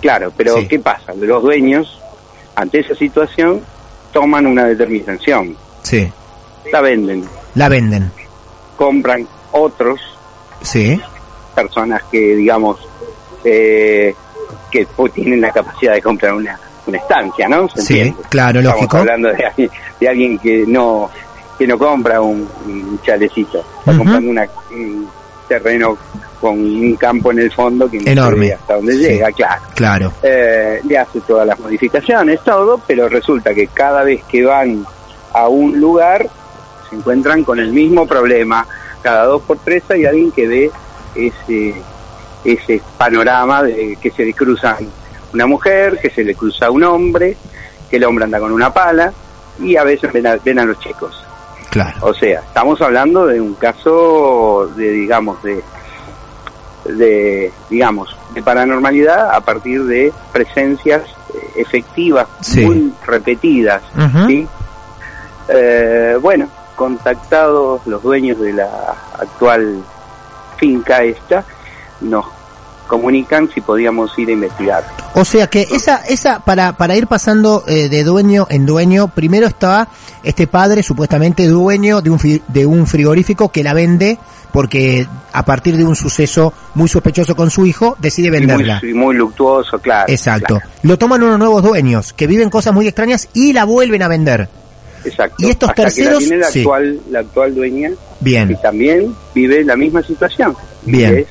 Claro, 0.02 0.32
pero 0.38 0.56
Sí. 0.58 0.68
¿qué 0.68 0.80
pasa? 0.80 1.14
Los 1.16 1.42
dueños, 1.42 2.00
ante 2.56 2.80
esa 2.80 2.94
situación, 2.96 3.62
toman 4.14 4.46
una 4.46 4.66
determinación. 4.66 5.56
Sí. 5.82 6.08
La 6.72 6.82
venden, 6.82 7.24
La 7.56 7.68
venden. 7.70 8.12
Compran 8.78 9.28
otros 9.52 10.00
Sí. 10.62 11.00
personas 11.54 12.02
que, 12.12 12.36
digamos, 12.36 12.80
eh, 13.44 14.16
que 14.72 14.86
pues, 14.96 15.12
tienen 15.14 15.42
la 15.42 15.52
capacidad 15.52 15.94
de 15.94 16.02
comprar 16.02 16.34
una, 16.34 16.58
una 16.86 16.98
estancia, 16.98 17.48
¿no? 17.50 17.68
¿Se 17.70 17.82
Sí, 17.82 18.00
entiende? 18.00 18.22
claro, 18.30 18.60
Estamos 18.60 18.80
lógico. 18.82 18.98
hablando 18.98 19.30
de, 19.34 19.46
alguien- 19.46 19.72
de 20.00 20.08
alguien 20.10 20.40
que 20.40 20.64
no 20.68 21.10
que 21.58 21.66
no 21.66 21.76
compra 21.80 22.22
un, 22.22 22.48
un 22.68 23.00
chalecito, 23.04 23.66
está 23.80 23.98
comprando 23.98 24.30
una, 24.30 24.48
un 24.70 25.10
terreno 25.48 25.98
con 26.40 26.52
un 26.60 26.96
campo 26.98 27.32
en 27.32 27.40
el 27.40 27.52
fondo 27.52 27.90
que 27.90 27.98
no 28.00 28.12
Enorme. 28.12 28.54
hasta 28.54 28.76
donde 28.76 28.94
Sí. 28.94 29.00
llega, 29.00 29.32
claro. 29.32 29.62
Claro. 29.74 30.12
eh, 30.22 30.80
le 30.88 30.98
hace 31.00 31.20
todas 31.22 31.48
las 31.48 31.60
modificaciones, 31.60 32.42
todo, 32.44 32.80
pero 32.86 33.10
resulta 33.10 33.56
que 33.56 33.66
cada 33.70 34.04
vez 34.04 34.24
que 34.26 34.46
van 34.46 34.86
a 35.34 35.48
un 35.48 35.80
lugar 35.80 36.30
se 36.90 36.96
encuentran 36.96 37.44
con 37.44 37.60
el 37.60 37.72
mismo 37.72 38.06
problema. 38.08 38.66
Cada 39.02 39.26
dos 39.26 39.42
por 39.44 39.58
tres 39.60 39.84
hay 39.90 40.06
alguien 40.06 40.32
que 40.32 40.48
ve 40.48 40.72
ese, 41.16 41.76
ese 42.44 42.82
panorama 42.98 43.64
de 43.64 43.98
que 44.02 44.12
se 44.12 44.26
le 44.26 44.34
cruza 44.34 44.78
una 45.34 45.46
mujer, 45.46 46.00
que 46.02 46.10
se 46.10 46.24
le 46.24 46.36
cruza 46.36 46.70
un 46.72 46.84
hombre, 46.84 47.38
que 47.90 47.98
el 47.98 48.04
hombre 48.06 48.26
anda 48.26 48.40
con 48.40 48.52
una 48.52 48.74
pala 48.74 49.12
y 49.60 49.76
a 49.76 49.84
veces 49.84 50.12
ven 50.14 50.28
a, 50.28 50.36
ven 50.38 50.60
a 50.60 50.66
los 50.66 50.80
chicos. 50.80 51.24
Claro. 51.70 51.98
O 52.02 52.14
sea, 52.14 52.40
estamos 52.40 52.82
hablando 52.82 53.26
de 53.28 53.40
un 53.42 53.54
caso 53.56 54.72
de, 54.76 54.90
digamos, 54.92 55.42
de, 55.44 55.62
de, 56.86 57.52
digamos, 57.70 58.16
de 58.34 58.42
paranormalidad 58.42 59.32
a 59.32 59.42
partir 59.42 59.84
de 59.84 60.12
presencias 60.32 61.02
eh, 61.34 61.50
efectivas 61.58 62.28
Sí. 62.42 62.66
muy 62.66 62.94
repetidas. 63.06 63.82
¿sí? 64.28 64.48
Eh, 65.50 66.18
bueno, 66.22 66.48
contactados 66.78 67.82
los 67.86 68.02
dueños 68.02 68.40
de 68.40 68.54
la 68.54 68.70
actual 69.20 69.84
finca 70.58 71.04
esta, 71.04 71.44
nos 72.00 72.26
comunican 72.88 73.50
si 73.54 73.60
podíamos 73.60 74.18
ir 74.18 74.30
a 74.30 74.32
investigar. 74.32 74.84
O 75.14 75.26
sea 75.26 75.48
que 75.48 75.68
esa, 75.72 75.98
esa, 76.08 76.40
para, 76.40 76.78
para 76.78 76.96
ir 76.96 77.08
pasando 77.08 77.64
eh, 77.68 77.90
de 77.90 78.04
dueño 78.06 78.48
en 78.50 78.66
dueño, 78.66 79.10
primero 79.10 79.48
está 79.48 79.90
este 80.24 80.48
padre 80.48 80.84
supuestamente 80.84 81.48
dueño 81.48 82.02
de 82.02 82.10
un, 82.12 82.20
fi- 82.20 82.42
de 82.48 82.66
un 82.66 82.88
frigorífico 82.88 83.50
que 83.50 83.64
la 83.64 83.74
vende 83.74 84.18
porque 84.54 85.06
a 85.34 85.44
partir 85.44 85.76
de 85.76 85.84
un 85.84 85.96
suceso 85.98 86.54
muy 86.76 86.88
sospechoso 86.88 87.36
con 87.36 87.50
su 87.50 87.66
hijo 87.66 87.98
decide 88.00 88.28
Y 88.28 88.32
muy, 88.32 88.40
venderla. 88.40 88.80
y 88.82 88.94
muy 88.94 89.16
luctuoso, 89.16 89.80
claro. 89.80 90.06
Exacto. 90.08 90.56
claro, 90.60 90.66
Lo 90.84 90.98
toman 90.98 91.22
unos 91.24 91.38
nuevos 91.40 91.62
dueños 91.64 92.14
que 92.14 92.26
viven 92.28 92.50
cosas 92.50 92.74
muy 92.74 92.88
extrañas 92.88 93.28
y 93.34 93.52
la 93.52 93.66
vuelven 93.66 94.02
a 94.04 94.08
vender. 94.08 94.48
Exacto. 95.08 95.36
Y 95.40 95.50
estos 95.50 95.70
Hasta 95.70 95.84
terceros, 95.84 96.20
que 96.20 96.24
la 96.24 96.28
tiene 96.28 96.38
la 96.38 96.48
sí. 96.52 96.60
actual, 96.60 97.00
la 97.10 97.20
actual 97.20 97.56
dueña 97.56 97.90
que 97.90 97.96
Bien, 98.22 98.58
también 98.62 99.16
vive 99.34 99.64
la 99.64 99.76
misma 99.76 100.02
situación. 100.04 100.56
Bien. 100.84 101.18
Es, 101.18 101.28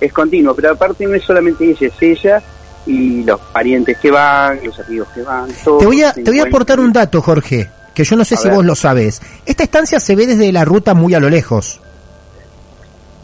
es 0.00 0.12
continuo, 0.12 0.54
pero 0.54 0.72
aparte 0.72 1.06
no 1.06 1.14
es 1.14 1.22
solamente 1.24 1.64
ella, 1.70 1.86
es 1.88 2.02
ella 2.02 2.42
y 2.86 3.22
los 3.24 3.38
parientes 3.52 3.98
que 3.98 4.10
van, 4.10 4.58
los 4.64 4.78
amigos 4.80 5.08
que 5.14 5.22
van, 5.22 5.48
todos 5.62 5.80
te 5.80 5.86
voy 5.86 6.02
a, 6.02 6.12
te 6.12 6.22
voy 6.22 6.40
a 6.40 6.44
aportar 6.44 6.80
un 6.80 6.92
dato, 6.92 7.20
Jorge, 7.20 7.68
que 7.94 8.04
yo 8.04 8.16
no 8.16 8.24
sé 8.24 8.34
A 8.36 8.38
si 8.38 8.48
ver. 8.48 8.56
vos 8.56 8.64
lo 8.64 8.74
sabes. 8.74 9.20
Esta 9.44 9.62
estancia 9.64 10.00
se 10.00 10.16
ve 10.16 10.26
desde 10.26 10.50
la 10.52 10.64
ruta 10.64 10.94
muy 10.94 11.12
a 11.14 11.20
lo 11.20 11.28
lejos. 11.28 11.80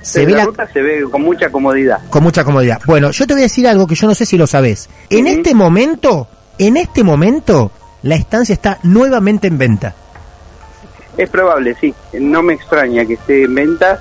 Se 0.02 0.20
Desde 0.20 0.32
ve 0.32 0.38
la 0.38 0.44
ruta 0.44 0.68
se 0.72 0.80
ve 0.82 1.02
con 1.10 1.22
mucha 1.22 1.50
comodidad. 1.50 1.98
con 2.10 2.22
mucha 2.22 2.44
comodidad. 2.44 2.78
Bueno, 2.86 3.10
yo 3.10 3.26
te 3.26 3.32
voy 3.32 3.42
a 3.42 3.46
decir 3.46 3.66
algo 3.66 3.86
que 3.86 3.94
yo 3.96 4.06
no 4.06 4.14
sé 4.14 4.24
si 4.26 4.36
lo 4.36 4.46
sabes. 4.46 4.88
En 5.10 5.26
este 5.26 5.52
momento, 5.54 6.28
en 6.58 6.76
este 6.76 7.02
momento, 7.02 7.72
la 8.06 8.14
estancia 8.14 8.52
está 8.52 8.78
nuevamente 8.82 9.46
en 9.48 9.58
venta. 9.58 9.94
Es 11.16 11.28
probable, 11.30 11.74
sí. 11.80 11.94
No 12.14 12.42
me 12.42 12.54
extraña 12.54 13.04
que 13.06 13.14
esté 13.14 13.44
en 13.44 13.54
venta, 13.54 13.98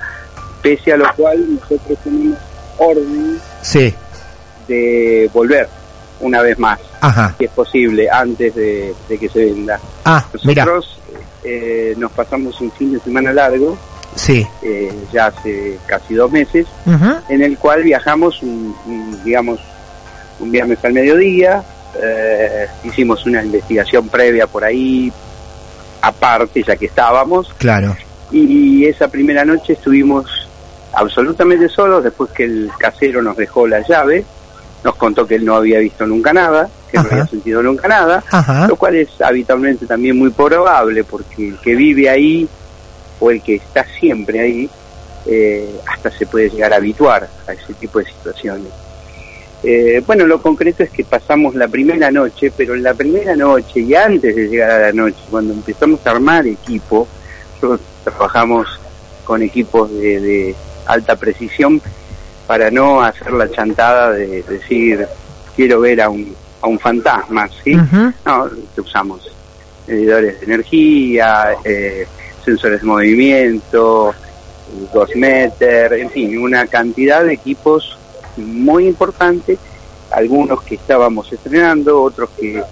pese 0.62 0.92
a 0.92 0.96
lo 0.96 1.12
cual 1.14 1.44
nosotros 1.54 1.98
tenemos 2.04 2.38
orden 2.78 3.38
Sí, 3.62 3.94
de 4.68 5.30
volver 5.32 5.68
una 6.20 6.40
vez 6.42 6.58
más, 6.58 6.78
ajá. 7.00 7.34
si 7.38 7.44
es 7.44 7.50
posible, 7.50 8.08
antes 8.10 8.54
de, 8.54 8.94
de 9.08 9.18
que 9.18 9.28
se 9.28 9.44
venda. 9.46 9.78
Ah, 10.04 10.24
Nosotros 10.32 10.98
eh, 11.44 11.94
nos 11.98 12.10
pasamos 12.12 12.60
un 12.60 12.70
fin 12.72 12.92
de 12.92 13.00
semana 13.00 13.32
largo, 13.32 13.76
sí. 14.14 14.46
eh, 14.62 14.92
ya 15.12 15.26
hace 15.26 15.78
casi 15.86 16.14
dos 16.14 16.30
meses, 16.30 16.66
en 17.28 17.42
el 17.42 17.58
cual 17.58 17.82
viajamos, 17.82 18.42
un, 18.42 18.74
un, 18.86 19.24
digamos, 19.24 19.60
un 20.40 20.50
viernes 20.50 20.78
al 20.84 20.92
mediodía, 20.94 21.62
eh, 22.02 22.66
hicimos 22.84 23.24
una 23.26 23.42
investigación 23.42 24.08
previa 24.08 24.46
por 24.46 24.64
ahí, 24.64 25.12
aparte, 26.02 26.62
ya 26.62 26.76
que 26.76 26.86
estábamos, 26.86 27.52
Claro, 27.58 27.96
y 28.32 28.84
esa 28.84 29.08
primera 29.08 29.44
noche 29.44 29.74
estuvimos 29.74 30.48
absolutamente 30.92 31.68
solos, 31.68 32.02
después 32.02 32.30
que 32.30 32.44
el 32.44 32.70
casero 32.78 33.22
nos 33.22 33.36
dejó 33.36 33.66
la 33.66 33.86
llave, 33.86 34.24
nos 34.82 34.96
contó 34.96 35.26
que 35.26 35.36
él 35.36 35.44
no 35.44 35.56
había 35.56 35.78
visto 35.78 36.06
nunca 36.06 36.32
nada, 36.32 36.68
que 36.90 36.98
Ajá. 36.98 37.06
no 37.08 37.12
había 37.14 37.26
sentido 37.26 37.62
nunca 37.62 37.88
nada, 37.88 38.22
ajá. 38.30 38.66
lo 38.66 38.76
cual 38.76 38.96
es 38.96 39.08
habitualmente 39.20 39.86
también 39.86 40.16
muy 40.16 40.30
probable, 40.30 41.04
porque 41.04 41.48
el 41.48 41.58
que 41.58 41.74
vive 41.74 42.08
ahí 42.08 42.48
o 43.20 43.30
el 43.30 43.42
que 43.42 43.56
está 43.56 43.84
siempre 43.98 44.40
ahí, 44.40 44.70
eh, 45.26 45.80
hasta 45.86 46.10
se 46.10 46.26
puede 46.26 46.48
llegar 46.50 46.72
a 46.72 46.76
habituar 46.76 47.28
a 47.46 47.52
ese 47.52 47.74
tipo 47.74 47.98
de 47.98 48.06
situaciones. 48.06 48.68
Eh, 49.62 50.02
bueno, 50.06 50.26
lo 50.26 50.40
concreto 50.40 50.82
es 50.82 50.90
que 50.90 51.04
pasamos 51.04 51.54
la 51.54 51.68
primera 51.68 52.10
noche, 52.10 52.52
pero 52.56 52.74
en 52.74 52.82
la 52.82 52.94
primera 52.94 53.34
noche 53.34 53.80
y 53.80 53.94
antes 53.94 54.36
de 54.36 54.48
llegar 54.48 54.70
a 54.70 54.78
la 54.86 54.92
noche, 54.92 55.18
cuando 55.30 55.54
empezamos 55.54 56.06
a 56.06 56.10
armar 56.10 56.46
equipo, 56.46 57.08
yo 57.60 57.78
trabajamos 58.04 58.68
con 59.24 59.42
equipos 59.42 59.90
de, 59.90 60.20
de 60.20 60.54
alta 60.86 61.16
precisión 61.16 61.80
para 62.46 62.70
no 62.70 63.02
hacer 63.02 63.32
la 63.32 63.50
chantada 63.50 64.12
de 64.12 64.42
decir 64.42 65.06
quiero 65.56 65.80
ver 65.80 66.00
a 66.00 66.10
un, 66.10 66.34
a 66.60 66.68
un 66.68 66.78
fantasma, 66.78 67.48
¿sí? 67.64 67.74
No, 68.24 68.48
usamos 68.76 69.32
medidores 69.86 70.40
de 70.40 70.46
energía, 70.46 71.56
eh, 71.64 72.06
sensores 72.44 72.80
de 72.80 72.86
movimiento, 72.86 74.14
Gosmeter, 74.92 75.92
en 75.94 76.10
fin, 76.10 76.38
una 76.38 76.66
cantidad 76.66 77.24
de 77.24 77.32
equipos 77.34 77.98
muy 78.36 78.86
importante, 78.86 79.58
algunos 80.10 80.62
que 80.62 80.76
estábamos 80.76 81.32
estrenando, 81.32 82.02
otros 82.02 82.30
que, 82.38 82.62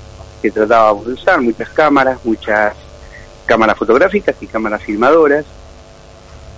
que 0.40 0.50
tratábamos 0.50 1.06
de 1.06 1.12
usar, 1.14 1.40
muchas 1.40 1.68
cámaras, 1.70 2.18
muchas 2.24 2.74
cámaras 3.46 3.76
fotográficas 3.76 4.36
y 4.40 4.46
cámaras 4.46 4.82
filmadoras, 4.82 5.44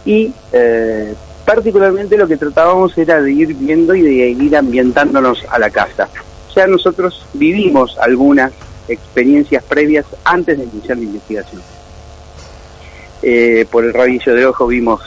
y 0.05 0.33
eh, 0.53 1.15
particularmente 1.45 2.17
lo 2.17 2.29
que 2.29 2.37
tratábamos 2.37 2.97
era 2.97 3.21
de 3.21 3.33
ir 3.33 3.55
viendo 3.55 3.95
y 3.95 4.03
de 4.03 4.29
ir 4.31 4.57
ambientándonos 4.57 5.45
a 5.51 5.59
la 5.59 5.71
casa. 5.71 6.09
Sea, 6.53 6.67
nosotros 6.67 7.27
vivimos 7.35 7.99
algunas 7.99 8.53
experiencias 8.89 9.63
previas 9.65 10.07
antes 10.25 10.57
de 10.59 10.65
iniciar 10.65 10.97
la 10.97 11.05
investigación. 11.05 11.63
Eh, 13.23 13.67
por 13.71 13.85
el 13.85 13.93
rabillo 13.93 14.35
de 14.35 14.47
ojo 14.47 14.67
vimos 14.67 15.01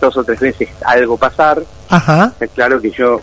dos 0.00 0.16
o 0.16 0.24
tres 0.24 0.40
veces 0.40 0.68
algo 0.84 1.16
pasar. 1.16 1.62
Ajá. 1.88 2.32
Está 2.32 2.46
claro 2.48 2.80
que 2.80 2.90
yo 2.90 3.20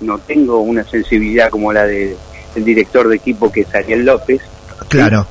no 0.00 0.18
tengo 0.18 0.58
una 0.60 0.84
sensibilidad 0.84 1.50
como 1.50 1.72
la 1.72 1.84
de- 1.84 2.16
del 2.54 2.64
director 2.64 3.08
de 3.08 3.16
equipo 3.16 3.50
que 3.52 3.60
es 3.62 3.74
Ariel 3.74 4.04
López, 4.06 4.40
Claro. 4.88 5.26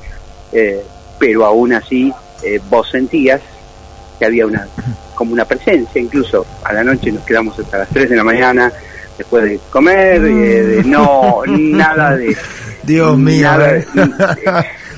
eh, 0.52 0.82
pero 1.18 1.44
aún 1.44 1.72
así 1.72 2.12
eh, 2.42 2.60
vos 2.70 2.88
sentías 2.90 3.40
que 4.18 4.26
había 4.26 4.46
una 4.46 4.66
como 5.14 5.32
una 5.32 5.44
presencia, 5.44 6.00
incluso 6.00 6.46
a 6.64 6.72
la 6.72 6.84
noche 6.84 7.10
nos 7.10 7.24
quedamos 7.24 7.58
hasta 7.58 7.78
las 7.78 7.88
3 7.88 8.10
de 8.10 8.16
la 8.16 8.22
mañana 8.24 8.72
después 9.16 9.42
de 9.44 9.58
comer, 9.70 10.24
eh, 10.24 10.62
de 10.62 10.84
no, 10.84 11.42
nada 11.48 12.14
de... 12.16 12.36
Dios 12.84 13.18
mío. 13.18 13.42
nada 13.42 13.66
de- 13.72 13.86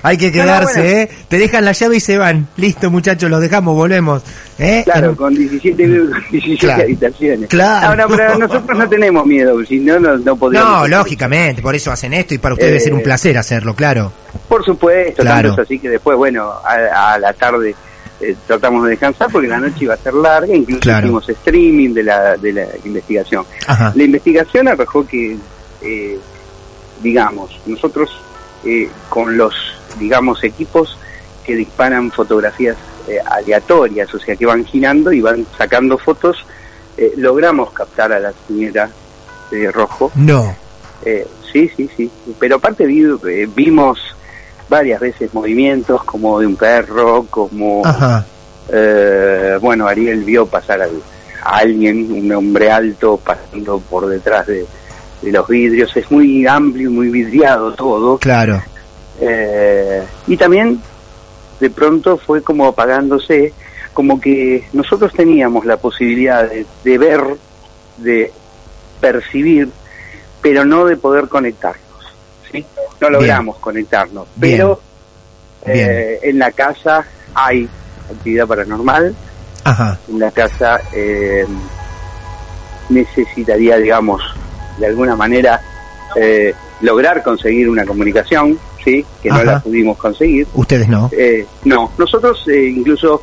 Hay 0.03 0.17
que 0.17 0.27
No, 0.29 0.33
quedarse, 0.33 0.81
bueno. 0.81 0.97
¿eh? 0.99 1.11
Te 1.29 1.39
dejan 1.39 1.65
la 1.65 1.73
llave 1.73 1.97
y 1.97 2.01
se 2.01 2.17
van. 2.19 2.47
Listo, 2.57 2.91
muchachos, 2.91 3.31
los 3.31 3.41
dejamos, 3.41 3.75
volvemos. 3.75 4.23
¿Eh? 4.59 4.83
Claro, 4.85 5.15
con 5.17 5.35
17, 5.35 5.83
con 5.87 6.13
17 6.31 6.59
Claro. 6.59 6.83
habitaciones. 6.83 7.49
Claro. 7.49 7.87
Ahora, 7.89 8.07
pero 8.09 8.39
nosotros 8.39 8.79
no 8.79 8.89
tenemos 8.89 9.27
miedo, 9.27 9.65
si 9.67 9.79
no, 9.81 9.99
no, 9.99 10.17
no 10.19 10.37
podríamos. 10.37 10.71
No, 10.71 10.89
lógicamente, 10.89 11.63
por 11.63 11.75
eso 11.75 11.91
hacen 11.93 12.13
esto 12.15 12.35
y 12.35 12.39
para 12.39 12.55
ustedes 12.55 12.71
debe 12.73 12.81
ser 12.85 12.95
un 12.95 13.01
Eh, 13.01 13.05
placer 13.05 13.39
hacerlo, 13.39 13.75
claro. 13.75 14.13
Por 14.49 14.65
supuesto, 14.65 15.23
Claro. 15.23 15.49
tanto 15.49 15.63
es 15.63 15.67
así 15.67 15.79
que 15.79 15.89
después, 15.89 16.17
bueno, 16.17 16.51
a, 16.51 17.15
a 17.15 17.19
la 17.19 17.33
tarde 17.33 17.75
eh, 18.21 18.37
tratamos 18.47 18.85
de 18.85 18.91
descansar 18.91 19.29
porque 19.33 19.49
la 19.49 19.59
noche 19.59 19.77
iba 19.85 19.95
a 19.95 19.97
ser 19.97 20.13
larga, 20.15 20.55
incluso 20.55 20.81
Claro. 20.81 21.07
hicimos 21.07 21.29
streaming 21.29 21.95
de 21.95 22.03
la, 22.03 22.37
de 22.37 22.53
la 22.53 22.67
investigación. 22.85 23.45
Ajá. 23.67 23.93
La 23.95 24.03
investigación 24.03 24.69
arrojó 24.69 25.07
que, 25.07 25.37
eh, 25.83 26.19
digamos, 27.03 27.59
nosotros 27.67 28.11
eh, 28.65 28.91
con 29.09 29.37
los, 29.39 29.55
digamos, 29.99 30.43
equipos 30.45 30.97
que 31.45 31.55
disparan 31.57 32.11
fotografías 32.11 32.77
eh, 33.09 33.19
aleatorias, 33.25 34.13
o 34.15 34.19
sea, 34.19 34.37
que 34.37 34.47
van 34.47 34.65
girando 34.65 35.13
y 35.13 35.21
van 35.21 35.47
sacando 35.57 35.97
fotos, 35.99 36.45
eh, 36.97 37.13
logramos 37.17 37.73
captar 37.73 38.13
a 38.13 38.21
la 38.21 38.33
señora 38.47 38.89
de 39.51 39.71
rojo. 39.73 40.13
No. 40.15 40.55
Eh, 41.05 41.27
sí, 41.53 41.71
sí, 41.77 41.89
sí. 41.97 42.11
Pero 42.39 42.57
aparte 42.57 42.87
vi- 42.87 43.05
eh, 43.29 43.49
vimos 43.55 43.99
varias 44.69 45.01
veces 45.01 45.33
movimientos 45.35 46.05
como 46.05 46.39
de 46.39 46.47
un 46.47 46.57
perro, 46.57 47.27
como... 47.31 47.83
Ajá. 47.85 48.25
Eh, 48.73 49.59
bueno, 49.61 49.89
Ariel 49.89 50.23
vio 50.23 50.47
pasar 50.47 50.83
al- 50.83 51.03
a 51.43 51.57
alguien, 51.57 52.13
un 52.13 52.31
hombre 52.33 52.71
alto, 52.71 53.17
pasando 53.17 53.81
por 53.81 54.07
detrás 54.07 54.47
de, 54.47 54.65
de 55.23 55.33
los 55.33 55.49
vidrios. 55.49 55.97
Es 55.97 56.09
muy 56.11 56.47
amplio, 56.47 56.91
muy 56.91 57.09
vidriado 57.09 57.73
todo. 57.73 58.19
Claro. 58.19 58.63
Eh, 59.21 60.03
y 60.27 60.37
también, 60.37 60.81
de 61.61 61.71
pronto, 61.71 62.17
fue 62.19 62.43
como 62.43 62.67
apagándose, 62.67 63.53
como 63.93 64.21
que 64.21 64.65
nosotros 64.73 65.13
teníamos 65.13 65.65
la 65.67 65.77
posibilidad 65.77 66.49
de, 66.49 66.65
de 66.85 66.99
ver, 66.99 67.21
de 67.99 68.33
percibir, 69.01 69.69
pero 70.41 70.65
no 70.65 70.85
de 70.85 70.97
poder 70.97 71.29
conectarnos. 71.29 71.85
¿sí? 72.51 72.65
No 73.01 73.11
logramos 73.11 73.57
conectarnos. 73.59 74.27
Pero 74.39 74.81
Bien. 75.67 75.91
eh, 75.91 76.19
en 76.23 76.39
la 76.39 76.51
casa 76.53 77.05
hay 77.35 77.69
actividad 78.11 78.47
paranormal, 78.47 79.15
Ajá. 79.65 79.99
en 80.09 80.19
la 80.19 80.31
casa 80.31 80.81
eh, 80.93 81.47
necesitaría, 82.89 83.77
digamos, 83.77 84.23
de 84.79 84.87
alguna 84.87 85.15
manera 85.17 85.61
eh, 86.17 86.55
lograr 86.81 87.23
conseguir 87.23 87.69
una 87.69 87.85
comunicación, 87.85 88.59
¿sí? 88.85 89.05
Que 89.23 89.29
no 89.31 89.43
la 89.43 89.61
pudimos 89.61 89.97
conseguir. 89.99 90.47
Ustedes 90.55 90.89
no. 90.89 91.09
Eh, 91.13 91.47
no, 91.65 91.93
nosotros 91.99 92.45
eh, 92.49 92.67
incluso 92.77 93.23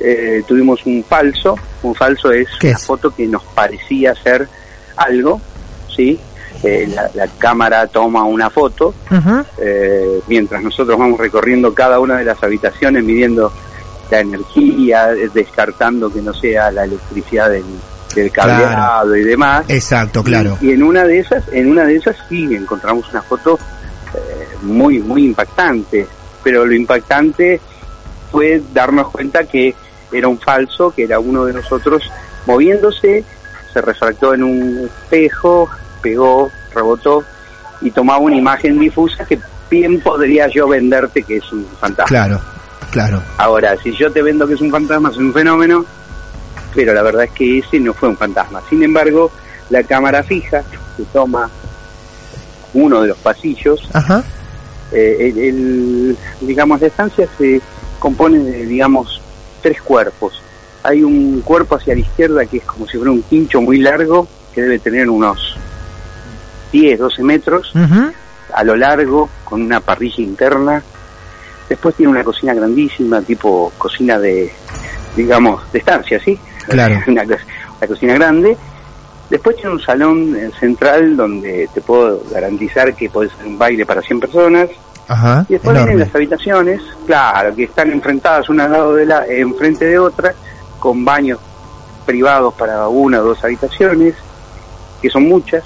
eh, 0.00 0.42
tuvimos 0.46 0.84
un 0.86 1.04
falso, 1.04 1.54
un 1.82 1.94
falso 1.94 2.32
es 2.32 2.48
¿Qué 2.60 2.68
una 2.68 2.76
es? 2.76 2.86
foto 2.86 3.10
que 3.14 3.26
nos 3.26 3.42
parecía 3.44 4.14
ser 4.14 4.48
algo, 4.96 5.40
¿sí? 5.94 6.18
Eh, 6.62 6.86
la, 6.94 7.10
la 7.14 7.26
cámara 7.38 7.86
toma 7.86 8.24
una 8.24 8.50
foto, 8.50 8.94
eh, 9.58 10.20
mientras 10.26 10.62
nosotros 10.62 10.98
vamos 10.98 11.18
recorriendo 11.18 11.72
cada 11.72 11.98
una 12.00 12.18
de 12.18 12.24
las 12.24 12.42
habitaciones, 12.42 13.02
midiendo 13.02 13.50
la 14.10 14.20
energía, 14.20 15.12
eh, 15.12 15.30
descartando 15.32 16.12
que 16.12 16.20
no 16.20 16.34
sea 16.34 16.70
la 16.70 16.84
electricidad 16.84 17.48
del, 17.48 17.64
del 18.14 18.30
cableado 18.30 19.16
y 19.16 19.22
demás. 19.22 19.64
Exacto, 19.68 20.22
claro. 20.22 20.58
Y, 20.60 20.66
y 20.66 20.72
en 20.72 20.82
una 20.82 21.04
de 21.04 21.20
esas, 21.20 21.44
en 21.52 21.70
una 21.70 21.84
de 21.84 21.96
esas 21.96 22.16
sí 22.28 22.54
encontramos 22.54 23.08
una 23.10 23.22
foto 23.22 23.58
eh, 24.14 24.39
muy, 24.62 24.98
muy 24.98 25.24
impactante. 25.24 26.06
Pero 26.42 26.64
lo 26.64 26.74
impactante 26.74 27.60
fue 28.30 28.62
darnos 28.72 29.08
cuenta 29.10 29.44
que 29.44 29.74
era 30.12 30.28
un 30.28 30.38
falso, 30.38 30.90
que 30.90 31.04
era 31.04 31.18
uno 31.18 31.44
de 31.44 31.52
nosotros 31.52 32.02
moviéndose, 32.46 33.24
se 33.72 33.80
refractó 33.80 34.34
en 34.34 34.42
un 34.42 34.90
espejo, 35.02 35.68
pegó, 36.02 36.50
rebotó 36.74 37.24
y 37.80 37.90
tomaba 37.90 38.18
una 38.18 38.36
imagen 38.36 38.78
difusa 38.78 39.24
que 39.24 39.38
bien 39.70 40.00
podría 40.00 40.48
yo 40.48 40.68
venderte 40.68 41.22
que 41.22 41.36
es 41.36 41.52
un 41.52 41.66
fantasma. 41.80 42.08
Claro, 42.08 42.40
claro. 42.90 43.22
Ahora, 43.38 43.76
si 43.82 43.92
yo 43.92 44.10
te 44.10 44.22
vendo 44.22 44.46
que 44.46 44.54
es 44.54 44.60
un 44.60 44.70
fantasma, 44.70 45.10
es 45.10 45.16
un 45.16 45.32
fenómeno, 45.32 45.84
pero 46.74 46.92
la 46.92 47.02
verdad 47.02 47.24
es 47.24 47.30
que 47.30 47.58
ese 47.58 47.78
no 47.78 47.94
fue 47.94 48.08
un 48.08 48.16
fantasma. 48.16 48.60
Sin 48.68 48.82
embargo, 48.82 49.30
la 49.70 49.82
cámara 49.84 50.22
fija 50.22 50.62
que 50.96 51.04
toma 51.12 51.48
uno 52.74 53.02
de 53.02 53.08
los 53.08 53.18
pasillos, 53.18 53.88
Ajá. 53.92 54.22
Eh, 54.92 55.16
el, 55.20 55.38
el- 55.38 56.16
digamos, 56.40 56.80
la 56.80 56.86
estancia 56.88 57.28
se 57.38 57.60
compone 57.98 58.38
de, 58.38 58.66
digamos, 58.66 59.20
tres 59.62 59.80
cuerpos. 59.82 60.42
Hay 60.82 61.02
un 61.02 61.40
cuerpo 61.42 61.76
hacia 61.76 61.94
la 61.94 62.00
izquierda 62.00 62.46
que 62.46 62.58
es 62.58 62.64
como 62.64 62.86
si 62.86 62.96
fuera 62.96 63.10
un 63.12 63.22
quincho 63.22 63.60
muy 63.60 63.78
largo, 63.78 64.26
que 64.54 64.62
debe 64.62 64.78
tener 64.78 65.08
unos 65.10 65.56
10, 66.72 66.98
12 66.98 67.22
metros 67.22 67.72
a 68.54 68.64
lo 68.64 68.76
largo, 68.76 69.28
con 69.44 69.62
una 69.62 69.80
parrilla 69.80 70.22
interna. 70.22 70.82
Después 71.68 71.94
tiene 71.94 72.10
una 72.10 72.24
cocina 72.24 72.54
grandísima, 72.54 73.20
tipo 73.22 73.72
cocina 73.78 74.18
de, 74.18 74.50
digamos, 75.16 75.70
de 75.72 75.78
estancia, 75.80 76.18
¿sí? 76.24 76.38
Claro. 76.68 77.00
una 77.06 77.24
cocina 77.86 78.14
grande. 78.14 78.56
Después 79.30 79.56
tiene 79.56 79.70
un 79.70 79.80
salón 79.80 80.34
eh, 80.36 80.50
central 80.58 81.16
donde 81.16 81.68
te 81.72 81.80
puedo 81.80 82.20
garantizar 82.32 82.94
que 82.94 83.08
puede 83.08 83.30
ser 83.30 83.46
un 83.46 83.56
baile 83.56 83.86
para 83.86 84.02
100 84.02 84.20
personas. 84.20 84.68
Ajá. 85.06 85.46
Y 85.48 85.54
después 85.54 85.76
vienen 85.76 86.00
las 86.00 86.14
habitaciones, 86.14 86.82
claro, 87.06 87.54
que 87.54 87.64
están 87.64 87.90
enfrentadas 87.92 88.48
una 88.48 88.64
al 88.64 88.72
lado 88.72 88.94
de 88.94 89.06
la, 89.06 89.26
enfrente 89.26 89.84
de 89.84 89.98
otra, 89.98 90.34
con 90.78 91.04
baños 91.04 91.38
privados 92.06 92.54
para 92.54 92.88
una 92.88 93.20
o 93.20 93.24
dos 93.24 93.42
habitaciones, 93.44 94.14
que 95.00 95.08
son 95.10 95.28
muchas, 95.28 95.64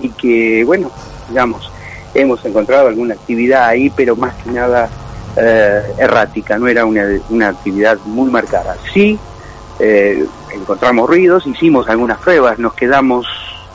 y 0.00 0.08
que, 0.10 0.64
bueno, 0.64 0.90
digamos, 1.28 1.70
hemos 2.14 2.44
encontrado 2.44 2.88
alguna 2.88 3.14
actividad 3.14 3.66
ahí, 3.66 3.90
pero 3.90 4.16
más 4.16 4.34
que 4.42 4.50
nada 4.50 4.88
eh, 5.36 5.82
errática, 5.98 6.58
no 6.58 6.68
era 6.68 6.84
una, 6.84 7.04
una 7.30 7.48
actividad 7.48 7.98
muy 8.04 8.30
marcada. 8.30 8.76
Sí, 8.92 9.18
eh, 9.84 10.24
encontramos 10.54 11.08
ruidos, 11.08 11.44
hicimos 11.44 11.88
algunas 11.88 12.18
pruebas, 12.20 12.56
nos 12.60 12.72
quedamos, 12.74 13.26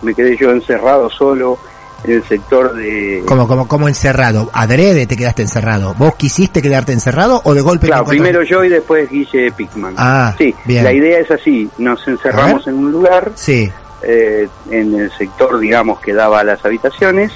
me 0.01 0.13
quedé 0.15 0.37
yo 0.37 0.51
encerrado 0.51 1.09
solo 1.09 1.57
en 2.05 2.11
el 2.13 2.23
sector 2.23 2.73
de... 2.75 3.23
Como, 3.27 3.45
como, 3.45 3.67
como 3.67 3.87
encerrado. 3.89 4.49
Adrede 4.53 5.05
te 5.05 5.17
quedaste 5.17 5.41
encerrado. 5.41 5.95
¿Vos 5.97 6.15
quisiste 6.15 6.61
quedarte 6.61 6.93
encerrado 6.93 7.41
o 7.43 7.53
de 7.53 7.59
golpe 7.61 7.87
Claro, 7.87 8.05
primero 8.05 8.41
yo 8.43 8.63
y 8.63 8.69
después 8.69 9.09
Guille 9.09 9.51
Pickman. 9.51 9.95
Ah, 9.97 10.33
sí, 10.37 10.55
bien. 10.63 10.85
la 10.85 10.93
idea 10.93 11.19
es 11.19 11.29
así, 11.29 11.69
nos 11.77 12.07
encerramos 12.07 12.65
en 12.67 12.75
un 12.75 12.91
lugar, 12.93 13.31
Sí. 13.35 13.69
eh, 14.03 14.47
en 14.69 14.95
el 14.97 15.11
sector, 15.17 15.59
digamos, 15.59 15.99
que 15.99 16.13
daba 16.13 16.39
a 16.39 16.43
las 16.45 16.63
habitaciones, 16.63 17.33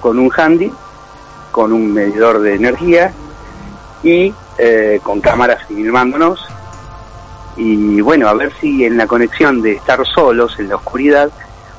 con 0.00 0.18
un 0.18 0.30
handy, 0.34 0.72
con 1.50 1.74
un 1.74 1.92
medidor 1.92 2.40
de 2.40 2.54
energía 2.54 3.12
y 4.02 4.32
eh, 4.56 5.00
con 5.02 5.20
cámaras 5.20 5.66
filmándonos 5.66 6.46
y 7.58 8.00
bueno, 8.00 8.28
a 8.28 8.34
ver 8.34 8.52
si 8.60 8.84
en 8.84 8.96
la 8.96 9.06
conexión 9.06 9.60
de 9.60 9.72
estar 9.72 9.98
solos 10.06 10.54
en 10.58 10.68
la 10.68 10.76
oscuridad 10.76 11.28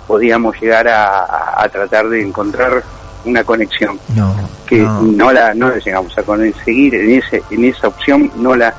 podíamos 0.07 0.59
llegar 0.59 0.87
a, 0.87 1.61
a 1.61 1.69
tratar 1.69 2.09
de 2.09 2.21
encontrar 2.21 2.83
una 3.25 3.43
conexión 3.43 3.99
No, 4.15 4.33
que 4.65 4.79
no. 4.79 5.01
no 5.01 5.31
la 5.31 5.53
no 5.53 5.69
la 5.69 5.77
llegamos 5.77 6.17
a 6.17 6.23
conseguir 6.23 6.95
en 6.95 7.11
ese 7.19 7.43
en 7.49 7.63
esa 7.65 7.87
opción 7.87 8.31
no 8.37 8.55
la, 8.55 8.73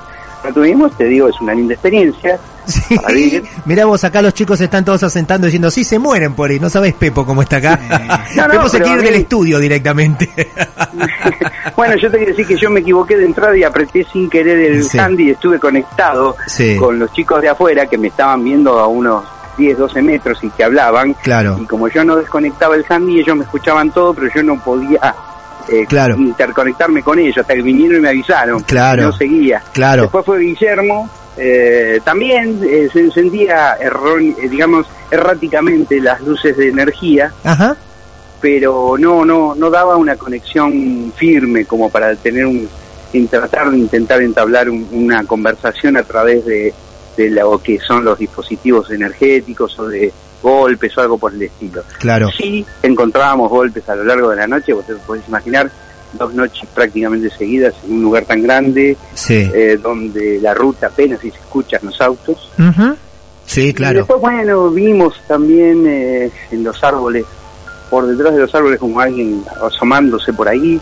la 0.44 0.52
tuvimos 0.52 0.96
te 0.96 1.04
digo 1.04 1.28
es 1.28 1.40
una 1.40 1.54
linda 1.54 1.74
experiencia 1.74 2.38
Sí. 2.66 2.94
para 2.96 3.08
vivir. 3.14 3.42
Mirá 3.64 3.84
vos, 3.86 4.04
acá 4.04 4.22
los 4.22 4.32
chicos 4.32 4.60
están 4.60 4.84
todos 4.84 5.02
asentando 5.02 5.46
diciendo, 5.46 5.70
sí, 5.72 5.82
se 5.82 5.98
mueren 5.98 6.34
por 6.34 6.50
ahí. 6.50 6.60
No 6.60 6.70
sabes 6.70 6.94
Pepo 6.94 7.26
cómo 7.26 7.42
está 7.42 7.56
acá. 7.56 7.80
No, 8.36 8.46
no, 8.46 8.50
Pepo 8.52 8.68
se 8.68 8.76
quiere 8.80 8.92
ir 8.92 9.00
a 9.00 9.02
del 9.02 9.14
mí- 9.14 9.20
estudio 9.22 9.58
directamente. 9.58 10.30
bueno 11.76 11.96
yo 11.96 12.10
te 12.10 12.18
quiero 12.18 12.32
decir 12.32 12.46
que 12.46 12.56
yo 12.56 12.70
me 12.70 12.80
equivoqué 12.80 13.16
de 13.16 13.24
entrada 13.24 13.56
y 13.56 13.64
apreté 13.64 14.04
sin 14.12 14.28
querer 14.30 14.58
el 14.58 14.84
Sí. 14.84 14.98
handy 14.98 15.28
y 15.28 15.30
estuve 15.30 15.58
conectado 15.58 16.36
Sí. 16.46 16.76
con 16.76 16.98
los 16.98 17.12
chicos 17.12 17.40
de 17.42 17.48
afuera 17.48 17.86
que 17.86 17.98
me 17.98 18.08
estaban 18.08 18.44
viendo 18.44 18.78
a 18.78 18.86
unos 18.86 19.24
10 19.58 19.76
12 19.78 20.00
metros 20.02 20.38
y 20.44 20.50
que 20.50 20.62
hablaban 20.64 21.14
Claro. 21.14 21.58
y 21.60 21.66
como 21.66 21.88
yo 21.88 22.04
no 22.04 22.16
desconectaba 22.16 22.76
el 22.76 22.84
handy 22.88 23.20
ellos 23.20 23.36
me 23.36 23.44
escuchaban 23.44 23.90
todo 23.90 24.14
pero 24.14 24.28
yo 24.34 24.42
no 24.42 24.58
podía 24.62 25.14
eh, 25.70 25.86
Claro. 25.88 26.16
interconectarme 26.18 27.02
con 27.02 27.18
ellos 27.18 27.38
hasta 27.38 27.54
que 27.54 27.62
vinieron 27.62 27.98
y 27.98 28.00
me 28.00 28.08
avisaron 28.10 28.60
Claro. 28.64 29.02
no 29.04 29.12
seguía 29.16 29.62
Claro. 29.72 30.02
Después 30.02 30.24
fue 30.26 30.38
Guillermo, 30.40 31.08
eh, 31.36 32.00
también 32.04 32.60
eh, 32.62 32.88
se 32.92 33.00
encendía, 33.00 33.76
eh, 33.80 34.48
digamos, 34.48 34.86
erráticamente 35.10 36.00
las 36.00 36.20
luces 36.20 36.56
de 36.56 36.68
energía, 36.68 37.32
Ajá. 37.44 37.76
pero 38.40 38.96
no, 38.98 39.24
no, 39.24 39.54
no 39.54 39.70
daba 39.70 39.96
una 39.96 40.16
conexión 40.16 41.12
firme 41.16 41.64
como 41.66 41.90
para 41.90 42.14
tener 42.16 42.46
un, 42.46 42.68
en 43.12 43.28
tratar 43.28 43.70
de 43.70 43.78
intentar 43.78 44.22
entablar 44.22 44.68
un- 44.70 44.86
una 44.92 45.24
conversación 45.24 45.96
a 45.96 46.02
través 46.02 46.44
de, 46.46 46.72
de 47.16 47.30
lo 47.30 47.58
que 47.62 47.78
son 47.80 48.04
los 48.04 48.18
dispositivos 48.18 48.90
energéticos 48.90 49.78
o 49.78 49.88
de 49.88 50.12
golpes 50.42 50.96
o 50.96 51.00
algo 51.00 51.18
por 51.18 51.32
el 51.34 51.42
estilo. 51.42 51.82
Claro. 51.98 52.28
Sí 52.36 52.64
encontrábamos 52.82 53.50
golpes 53.50 53.88
a 53.88 53.94
lo 53.96 54.04
largo 54.04 54.30
de 54.30 54.36
la 54.36 54.46
noche, 54.46 54.72
vos 54.72 54.86
te 54.86 54.94
podés 54.94 55.26
imaginar, 55.28 55.70
dos 56.12 56.34
noches 56.34 56.68
prácticamente 56.74 57.30
seguidas 57.30 57.74
en 57.84 57.92
un 57.94 58.02
lugar 58.02 58.24
tan 58.24 58.42
grande, 58.42 58.96
Sí. 59.14 59.48
eh, 59.54 59.78
donde 59.80 60.40
la 60.40 60.54
ruta 60.54 60.88
apenas 60.88 61.20
si 61.20 61.30
se 61.30 61.38
escuchan 61.38 61.80
los 61.84 62.00
autos. 62.00 62.50
Ujú. 62.58 62.96
Sí, 63.46 63.68
Y 63.68 63.74
claro. 63.74 63.98
después, 63.98 64.20
bueno, 64.20 64.70
vimos 64.70 65.14
también 65.26 65.84
eh, 65.86 66.30
en 66.50 66.64
los 66.64 66.82
árboles, 66.84 67.24
por 67.90 68.06
detrás 68.06 68.34
de 68.34 68.40
los 68.40 68.54
árboles 68.54 68.78
como 68.78 69.00
alguien 69.00 69.42
asomándose 69.64 70.32
por 70.32 70.48
ahí, 70.48 70.80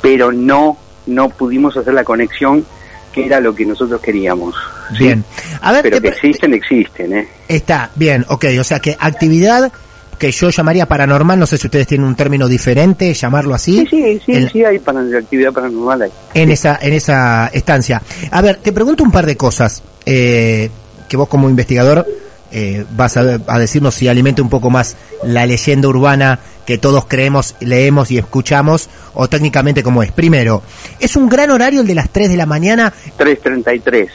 pero 0.00 0.32
no, 0.32 0.76
no 1.06 1.28
pudimos 1.28 1.76
hacer 1.76 1.94
la 1.94 2.04
conexión 2.04 2.64
que 3.12 3.26
era 3.26 3.40
lo 3.40 3.54
que 3.54 3.64
nosotros 3.66 4.00
queríamos. 4.00 4.54
¿sí? 4.96 5.04
Bien. 5.04 5.24
A 5.60 5.72
ver, 5.72 5.82
Pero 5.82 6.00
que 6.00 6.08
existen, 6.08 6.54
existen, 6.54 7.12
¿eh? 7.16 7.28
Está, 7.48 7.90
bien, 7.94 8.24
ok. 8.28 8.44
O 8.60 8.64
sea 8.64 8.78
que 8.80 8.96
actividad 8.98 9.70
que 10.18 10.30
yo 10.32 10.50
llamaría 10.50 10.86
paranormal, 10.86 11.38
no 11.38 11.46
sé 11.46 11.56
si 11.56 11.66
ustedes 11.66 11.86
tienen 11.86 12.06
un 12.06 12.14
término 12.14 12.46
diferente, 12.46 13.12
llamarlo 13.14 13.54
así. 13.54 13.78
Sí, 13.78 13.86
sí, 13.90 14.20
sí, 14.26 14.32
En- 14.34 14.50
sí, 14.50 14.64
hay 14.64 14.76
actividad 15.16 15.52
paranormal 15.52 16.02
ahí. 16.02 16.10
en 16.34 16.50
esa 16.50 16.78
en 16.82 16.92
esa 16.92 17.46
estancia. 17.54 18.02
A 18.30 18.42
ver, 18.42 18.56
te 18.56 18.72
pregunto 18.72 19.02
un 19.02 19.10
par 19.10 19.24
de 19.24 19.36
cosas 19.36 19.82
eh, 20.04 20.70
que 21.08 21.16
vos 21.16 21.26
como 21.28 21.48
investigador 21.48 22.06
eh, 22.52 22.84
vas 22.96 23.16
a, 23.16 23.38
a 23.46 23.58
decirnos 23.58 23.94
si 23.94 24.08
alimenta 24.08 24.42
un 24.42 24.50
poco 24.50 24.68
más 24.70 24.96
la 25.24 25.46
leyenda 25.46 25.88
urbana 25.88 26.40
que 26.66 26.76
todos 26.78 27.06
creemos, 27.06 27.54
leemos 27.60 28.10
y 28.10 28.18
escuchamos 28.18 28.90
o 29.14 29.28
técnicamente 29.28 29.82
como 29.82 30.02
es. 30.02 30.12
Primero, 30.12 30.62
es 30.98 31.16
un 31.16 31.28
gran 31.28 31.50
horario 31.50 31.80
el 31.80 31.86
de 31.86 31.94
las 31.94 32.10
3 32.10 32.28
de 32.28 32.36
la 32.36 32.46
mañana. 32.46 32.92
3.33. 33.18 34.08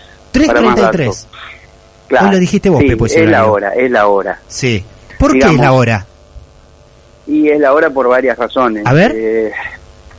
para 0.47 0.61
más 0.61 0.77
3.33. 0.77 0.81
datos. 0.81 1.27
Claro. 2.07 2.27
Hoy 2.27 2.31
lo 2.33 2.39
dijiste 2.39 2.69
vos, 2.69 2.81
Sí, 2.81 2.87
Pepo, 2.89 3.05
ese 3.07 3.23
es 3.23 3.29
la 3.29 3.45
hora, 3.47 3.73
es 3.73 3.89
la 3.89 4.07
hora. 4.07 4.39
Sí. 4.47 4.83
¿Por 5.17 5.33
qué 5.33 5.45
es 5.47 5.57
la 5.57 5.71
hora? 5.71 6.05
Y 7.27 7.49
es 7.49 7.59
la 7.59 7.73
hora 7.73 7.89
por 7.89 8.07
varias 8.07 8.37
razones. 8.37 8.85
A 8.85 8.93
ver. 8.93 9.11
Eh, 9.15 9.51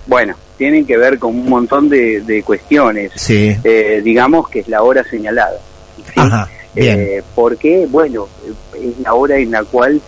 bueno, 0.07 0.35
tienen 0.57 0.87
que 0.87 0.97
ver 0.97 1.19
con 1.19 1.31
un 1.31 1.49
montón 1.49 1.89
de, 1.89 2.21
de 2.23 2.43
cuestiones. 2.43 3.13
Sí. 3.15 3.57
Eh, 3.63 4.01
digamos 4.03 4.49
que 4.49 4.61
es 4.61 4.69
la 4.69 4.83
hora 4.83 5.05
señalada. 5.05 5.59
¿sí? 5.97 6.13
Ajá. 6.17 6.49
Bien. 6.75 7.01
Eh, 7.01 7.23
porque, 7.35 7.87
bueno, 7.89 8.29
es 8.75 8.99
la 9.01 9.15
hora 9.15 9.37
en 9.37 9.51
la 9.51 9.65
cual, 9.65 10.01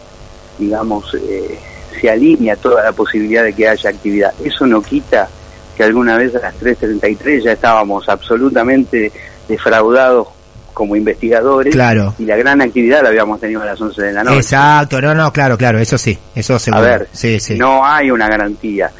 digamos, 0.58 1.14
eh, 1.14 1.58
se 2.00 2.10
alinea 2.10 2.56
toda 2.56 2.82
la 2.84 2.92
posibilidad 2.92 3.42
de 3.44 3.52
que 3.52 3.68
haya 3.68 3.90
actividad. 3.90 4.32
Eso 4.44 4.66
no 4.66 4.80
quita 4.82 5.28
que 5.76 5.84
alguna 5.84 6.16
vez 6.16 6.34
a 6.34 6.40
las 6.40 6.54
3.33 6.60 7.42
ya 7.44 7.52
estábamos 7.52 8.08
absolutamente 8.08 9.12
defraudados 9.48 10.28
como 10.74 10.94
investigadores 10.94 11.74
Claro. 11.74 12.14
y 12.18 12.24
la 12.24 12.36
gran 12.36 12.60
actividad 12.60 13.02
la 13.02 13.08
habíamos 13.08 13.40
tenido 13.40 13.62
a 13.62 13.64
las 13.66 13.80
11 13.80 14.00
de 14.00 14.12
la 14.12 14.22
noche. 14.22 14.36
Exacto, 14.36 15.00
no, 15.00 15.12
no, 15.14 15.32
claro, 15.32 15.58
claro, 15.58 15.78
eso 15.80 15.98
sí, 15.98 16.16
eso 16.36 16.54
A 16.54 16.58
seguro. 16.60 16.82
ver, 16.84 17.08
sí, 17.12 17.40
sí. 17.40 17.56
no 17.58 17.84
hay 17.84 18.10
una 18.12 18.28
garantía. 18.28 18.90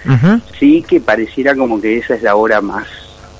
Sí 0.58 0.84
que 0.88 1.00
pareciera 1.00 1.54
como 1.54 1.80
que 1.80 1.98
esa 1.98 2.14
es 2.16 2.22
la 2.22 2.34
hora 2.34 2.60
más, 2.60 2.86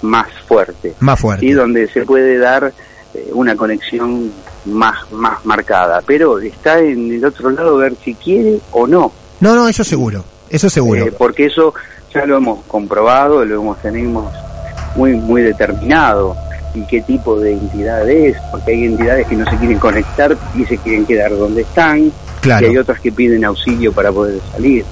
más 0.03 0.29
fuerte. 0.47 0.95
Más 1.01 1.19
fuerte. 1.19 1.47
¿sí? 1.47 1.53
donde 1.53 1.89
se 1.89 2.05
puede 2.05 2.39
dar 2.39 2.73
eh, 3.15 3.29
una 3.33 3.57
conexión 3.57 4.31
más, 4.67 5.11
más 5.11 5.45
marcada. 5.45 6.01
Pero 6.07 6.39
está 6.39 6.79
en 6.79 7.11
el 7.13 7.25
otro 7.25 7.51
lado 7.51 7.77
ver 7.79 7.95
si 8.05 8.15
quiere 8.15 8.59
o 8.71 8.87
no. 8.87 9.13
No, 9.41 9.55
no, 9.55 9.69
eso 9.69 9.85
seguro, 9.85 10.25
eso 10.51 10.69
seguro. 10.69 11.07
Eh, 11.07 11.13
porque 11.17 11.47
eso 11.47 11.75
ya 12.13 12.27
lo 12.27 12.37
hemos 12.37 12.65
comprobado, 12.65 13.45
lo 13.45 13.61
hemos 13.61 13.81
tenemos 13.81 14.33
muy, 14.97 15.15
muy 15.15 15.43
determinado. 15.43 16.37
Y 16.75 16.87
qué 16.87 17.01
tipo 17.01 17.41
de 17.41 17.53
entidad 17.53 18.09
es, 18.09 18.37
porque 18.51 18.73
hay 18.73 18.85
entidades 18.85 19.27
que 19.27 19.37
no 19.37 19.51
se 19.51 19.57
quieren 19.57 19.79
conectar 19.79 20.37
y 20.55 20.65
se 20.67 20.77
quieren 20.79 21.07
quedar 21.07 21.37
donde 21.37 21.63
están, 21.63 22.13
claro. 22.41 22.67
y 22.67 22.71
hay 22.71 22.79
otras 22.79 23.01
que 23.01 23.11
piden 23.11 23.45
auxilio 23.45 23.93
para 23.93 24.13
poder 24.13 24.39
salir. 24.53 24.85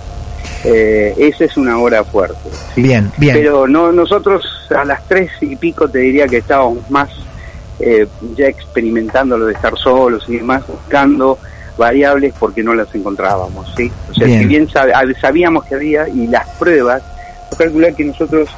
Eh, 0.65 1.15
esa 1.19 1.45
es 1.45 1.57
una 1.57 1.79
hora 1.79 2.03
fuerte. 2.03 2.51
¿sí? 2.75 2.83
Bien, 2.83 3.13
bien. 3.19 3.37
Pero 3.37 3.69
no 3.69 3.93
nosotros 3.93 4.45
a 4.75 4.85
las 4.85 5.07
tres 5.07 5.31
y 5.41 5.55
pico 5.57 5.89
te 5.89 5.99
diría 5.99 6.27
que 6.27 6.39
estábamos 6.39 6.91
más 6.91 7.11
eh, 7.79 8.07
ya 8.35 8.47
experimentando 8.47 9.37
lo 9.37 9.47
de 9.47 9.53
estar 9.53 9.77
solos 9.77 10.25
y 10.29 10.39
demás, 10.39 10.67
buscando 10.67 11.39
variables 11.77 12.35
porque 12.39 12.63
no 12.63 12.75
las 12.75 12.93
encontrábamos, 12.95 13.73
¿sí? 13.77 13.91
O 14.11 14.15
sea, 14.15 14.27
Bien. 14.27 14.41
si 14.41 14.47
bien 14.47 14.69
ah, 14.75 15.03
sabíamos 15.21 15.65
que 15.65 15.75
había 15.75 16.09
y 16.09 16.27
las 16.27 16.49
pruebas, 16.59 17.03
calcular 17.59 17.95
que 17.95 18.05
nosotros 18.05 18.49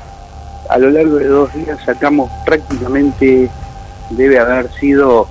a 0.68 0.78
lo 0.78 0.90
largo 0.90 1.16
de 1.16 1.26
dos 1.26 1.52
días 1.54 1.78
sacamos 1.85 2.31
prácticamente, 2.44 3.48
debe 4.11 4.38
haber 4.38 4.70
sido 4.74 5.26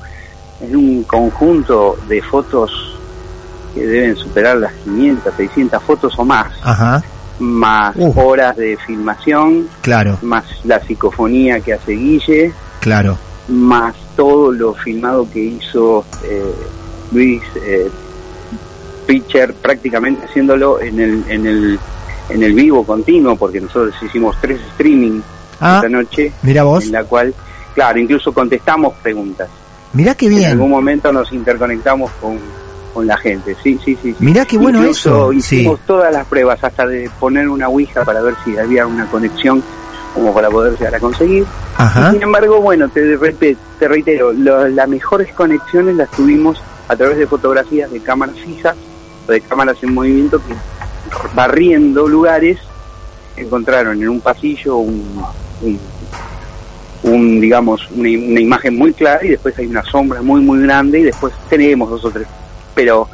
en 0.62 0.76
un 0.76 1.04
conjunto 1.04 1.98
de 2.08 2.22
fotos 2.22 2.72
que 3.76 3.86
deben 3.86 4.16
superar 4.16 4.58
las 4.58 4.74
500, 4.84 5.34
600 5.36 5.84
fotos 5.84 6.14
o 6.18 6.26
más, 6.26 6.48
Ajá, 6.64 7.04
más 7.40 7.96
Uh. 7.96 8.12
horas 8.20 8.56
de 8.58 8.76
filmación, 8.88 9.68
claro, 9.82 10.18
más 10.24 10.44
la 10.64 10.80
psicofonía 10.80 11.60
que 11.60 11.74
hace 11.74 11.92
Guille, 11.92 12.52
claro. 12.80 13.18
más 13.48 13.94
todo 14.16 14.52
lo 14.52 14.74
filmado 14.74 15.28
que 15.32 15.40
hizo 15.40 16.04
eh, 16.24 16.52
Luis 17.12 17.42
eh, 17.64 17.90
Pitcher, 19.06 19.54
prácticamente 19.54 20.26
haciéndolo 20.26 20.82
en 20.82 21.00
el, 21.00 21.24
en 21.30 21.46
el 21.48 21.80
en 22.30 22.44
el 22.44 22.54
vivo 22.54 22.86
continuo, 22.86 23.38
porque 23.38 23.62
nosotros 23.62 23.96
hicimos 24.02 24.36
tres 24.42 24.60
streaming 24.72 25.22
Ah, 25.62 25.78
esta 25.78 25.88
noche, 25.90 26.32
mira 26.44 26.64
vos, 26.64 26.86
en 26.86 26.92
la 26.92 27.04
cual, 27.06 27.34
claro, 27.74 27.98
incluso 28.00 28.32
contestamos 28.34 28.94
preguntas. 29.02 29.48
mira 29.94 30.14
qué 30.14 30.26
En 30.28 30.36
bien. 30.36 30.52
algún 30.52 30.70
momento 30.70 31.12
nos 31.14 31.32
interconectamos 31.32 32.12
con, 32.22 32.38
con 32.94 33.08
la 33.08 33.16
gente, 33.18 33.56
sí, 33.64 33.80
sí, 33.84 33.98
sí. 34.04 34.12
sí. 34.12 34.16
Mirá 34.20 34.44
qué 34.46 34.58
bueno 34.58 34.80
Incluso 34.80 35.32
eso. 35.32 35.34
hicimos 35.34 35.78
Sí. 35.80 35.84
todas 35.88 36.12
las 36.14 36.26
pruebas, 36.28 36.62
hasta 36.62 36.86
de 36.86 37.10
poner 37.20 37.48
una 37.48 37.70
ouija 37.70 38.04
para 38.04 38.22
ver 38.22 38.36
si 38.44 38.58
había 38.58 38.86
una 38.86 39.06
conexión 39.10 39.64
como 40.14 40.34
para 40.34 40.50
poder 40.50 40.74
llegar 40.78 40.96
a 40.96 41.00
conseguir. 41.00 41.46
Ajá. 41.78 42.12
Sin 42.12 42.22
embargo, 42.24 42.60
bueno, 42.62 42.90
te, 42.90 43.18
te 43.80 43.88
reitero, 43.88 44.34
lo- 44.34 44.68
las 44.68 44.88
mejores 44.90 45.32
conexiones 45.34 45.96
las 45.96 46.12
tuvimos 46.12 46.62
a 46.88 46.96
través 46.96 47.18
de 47.18 47.28
fotografías 47.28 47.92
de 47.92 48.00
cámaras 48.00 48.36
fijas 48.40 48.76
o 49.28 49.32
de 49.32 49.42
cámaras 49.42 49.78
en 49.84 49.94
movimiento 49.94 50.40
que 50.40 50.54
barriendo 51.36 52.08
lugares 52.08 52.58
encontraron 53.36 54.02
en 54.02 54.10
un 54.10 54.20
pasillo 54.22 54.78
un, 54.78 55.24
un, 55.62 55.80
un, 57.04 57.40
digamos 57.42 57.82
una, 57.92 58.10
una 58.10 58.40
imagen 58.42 58.76
muy 58.78 58.94
clara 58.94 59.24
y 59.26 59.30
después 59.30 59.58
hay 59.60 59.68
una 59.68 59.84
sombra 59.84 60.22
muy 60.22 60.42
muy 60.42 60.62
grande 60.64 61.00
y 61.00 61.04
después 61.04 61.34
tenemos 61.50 61.90
dos 61.90 62.04
o 62.06 62.12
tres 62.12 62.28
pero 62.74 63.08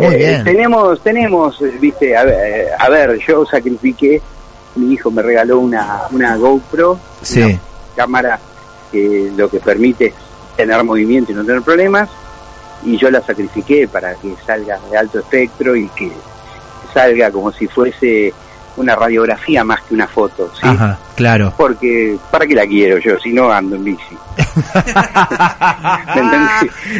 Muy 0.00 0.14
Eh, 0.14 0.18
bien. 0.18 0.44
Tenemos, 0.44 1.00
tenemos, 1.02 1.58
viste, 1.80 2.16
a 2.16 2.24
ver, 2.24 2.68
a 2.78 2.88
ver, 2.88 3.18
yo 3.26 3.44
sacrifiqué, 3.46 4.20
mi 4.76 4.94
hijo 4.94 5.10
me 5.10 5.22
regaló 5.22 5.58
una, 5.60 6.02
una 6.10 6.36
GoPro, 6.36 6.98
Sí. 7.22 7.42
una 7.42 7.58
cámara 7.96 8.38
que 8.90 9.30
lo 9.36 9.48
que 9.48 9.60
permite 9.60 10.06
es 10.06 10.14
tener 10.56 10.82
movimiento 10.84 11.32
y 11.32 11.34
no 11.34 11.44
tener 11.44 11.62
problemas, 11.62 12.08
y 12.84 12.96
yo 12.96 13.10
la 13.10 13.20
sacrifiqué 13.20 13.86
para 13.88 14.14
que 14.14 14.34
salga 14.46 14.78
de 14.90 14.96
alto 14.96 15.18
espectro 15.20 15.76
y 15.76 15.86
que 15.88 16.10
salga 16.94 17.30
como 17.30 17.52
si 17.52 17.66
fuese 17.68 18.32
una 18.76 18.96
radiografía 18.96 19.62
más 19.64 19.82
que 19.82 19.94
una 19.94 20.06
foto, 20.08 20.50
¿sí? 20.54 20.60
Ajá, 20.66 20.98
claro. 21.14 21.52
Porque, 21.56 22.16
¿para 22.30 22.46
qué 22.46 22.54
la 22.54 22.66
quiero 22.66 22.98
yo 22.98 23.18
si 23.18 23.32
no 23.32 23.50
ando 23.52 23.76
en 23.76 23.84
bici? 23.84 24.16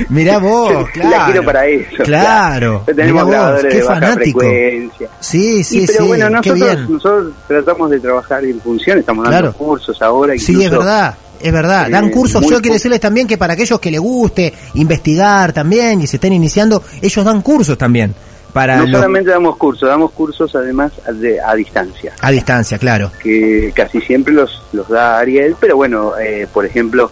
Mirá 0.09 0.39
vos, 0.39 0.89
claro. 0.93 1.11
La 1.11 1.25
quiero 1.27 1.45
para 1.45 1.67
eso. 1.67 2.03
Claro. 2.05 2.83
Tenemos 2.87 3.23
vos, 3.23 3.31
grabadores 3.31 3.75
de 3.75 3.83
baja 3.83 4.01
fanático. 4.01 4.41
frecuencia. 4.41 5.09
Sí, 5.21 5.65
sí, 5.65 5.83
Y, 5.83 5.87
pero 5.87 6.03
sí. 6.03 6.09
bueno, 6.09 6.41
qué 6.41 6.51
nosotros, 6.51 6.77
bien. 6.77 6.93
nosotros 6.93 7.33
tratamos 7.47 7.91
de 7.91 8.01
trabajar 8.01 8.45
en 8.45 8.61
función, 8.61 8.99
estamos 8.99 9.25
dando 9.25 9.39
Claro. 9.41 9.53
cursos 9.57 10.01
ahora. 10.03 10.35
Sí, 10.37 10.53
incluso, 10.53 10.65
es 10.65 10.71
verdad. 10.71 11.15
Es 11.43 11.53
verdad, 11.55 11.89
dan 11.89 12.09
eh, 12.09 12.11
cursos, 12.11 12.43
yo 12.47 12.61
quiero 12.61 12.75
decirles 12.75 13.01
también 13.01 13.27
que 13.27 13.39
para 13.39 13.55
aquellos 13.55 13.81
que 13.81 13.91
les 13.91 14.01
guste 14.01 14.53
investigar 14.75 15.55
también 15.55 16.03
y 16.03 16.07
se 16.07 16.17
estén 16.17 16.35
iniciando, 16.35 16.83
ellos 17.01 17.25
dan 17.25 17.41
cursos 17.41 17.79
también 17.79 18.15
para 18.53 18.77
No 18.77 18.83
los- 18.83 18.91
solamente 19.01 19.31
damos 19.31 19.57
cursos, 19.57 19.89
damos 19.89 20.11
cursos 20.11 20.55
además 20.55 20.93
a, 21.09 21.13
de- 21.13 21.41
a 21.41 21.55
distancia, 21.55 22.13
a 22.21 22.31
distancia, 22.31 22.77
claro. 22.77 23.11
que 23.23 23.73
casi 23.75 24.03
siempre 24.03 24.35
los, 24.35 24.63
los 24.75 24.87
da 24.91 25.19
Ariel, 25.19 25.57
pero 25.59 25.77
bueno, 25.77 26.13
eh, 26.19 26.47
por 26.53 26.67
ejemplo, 26.67 27.11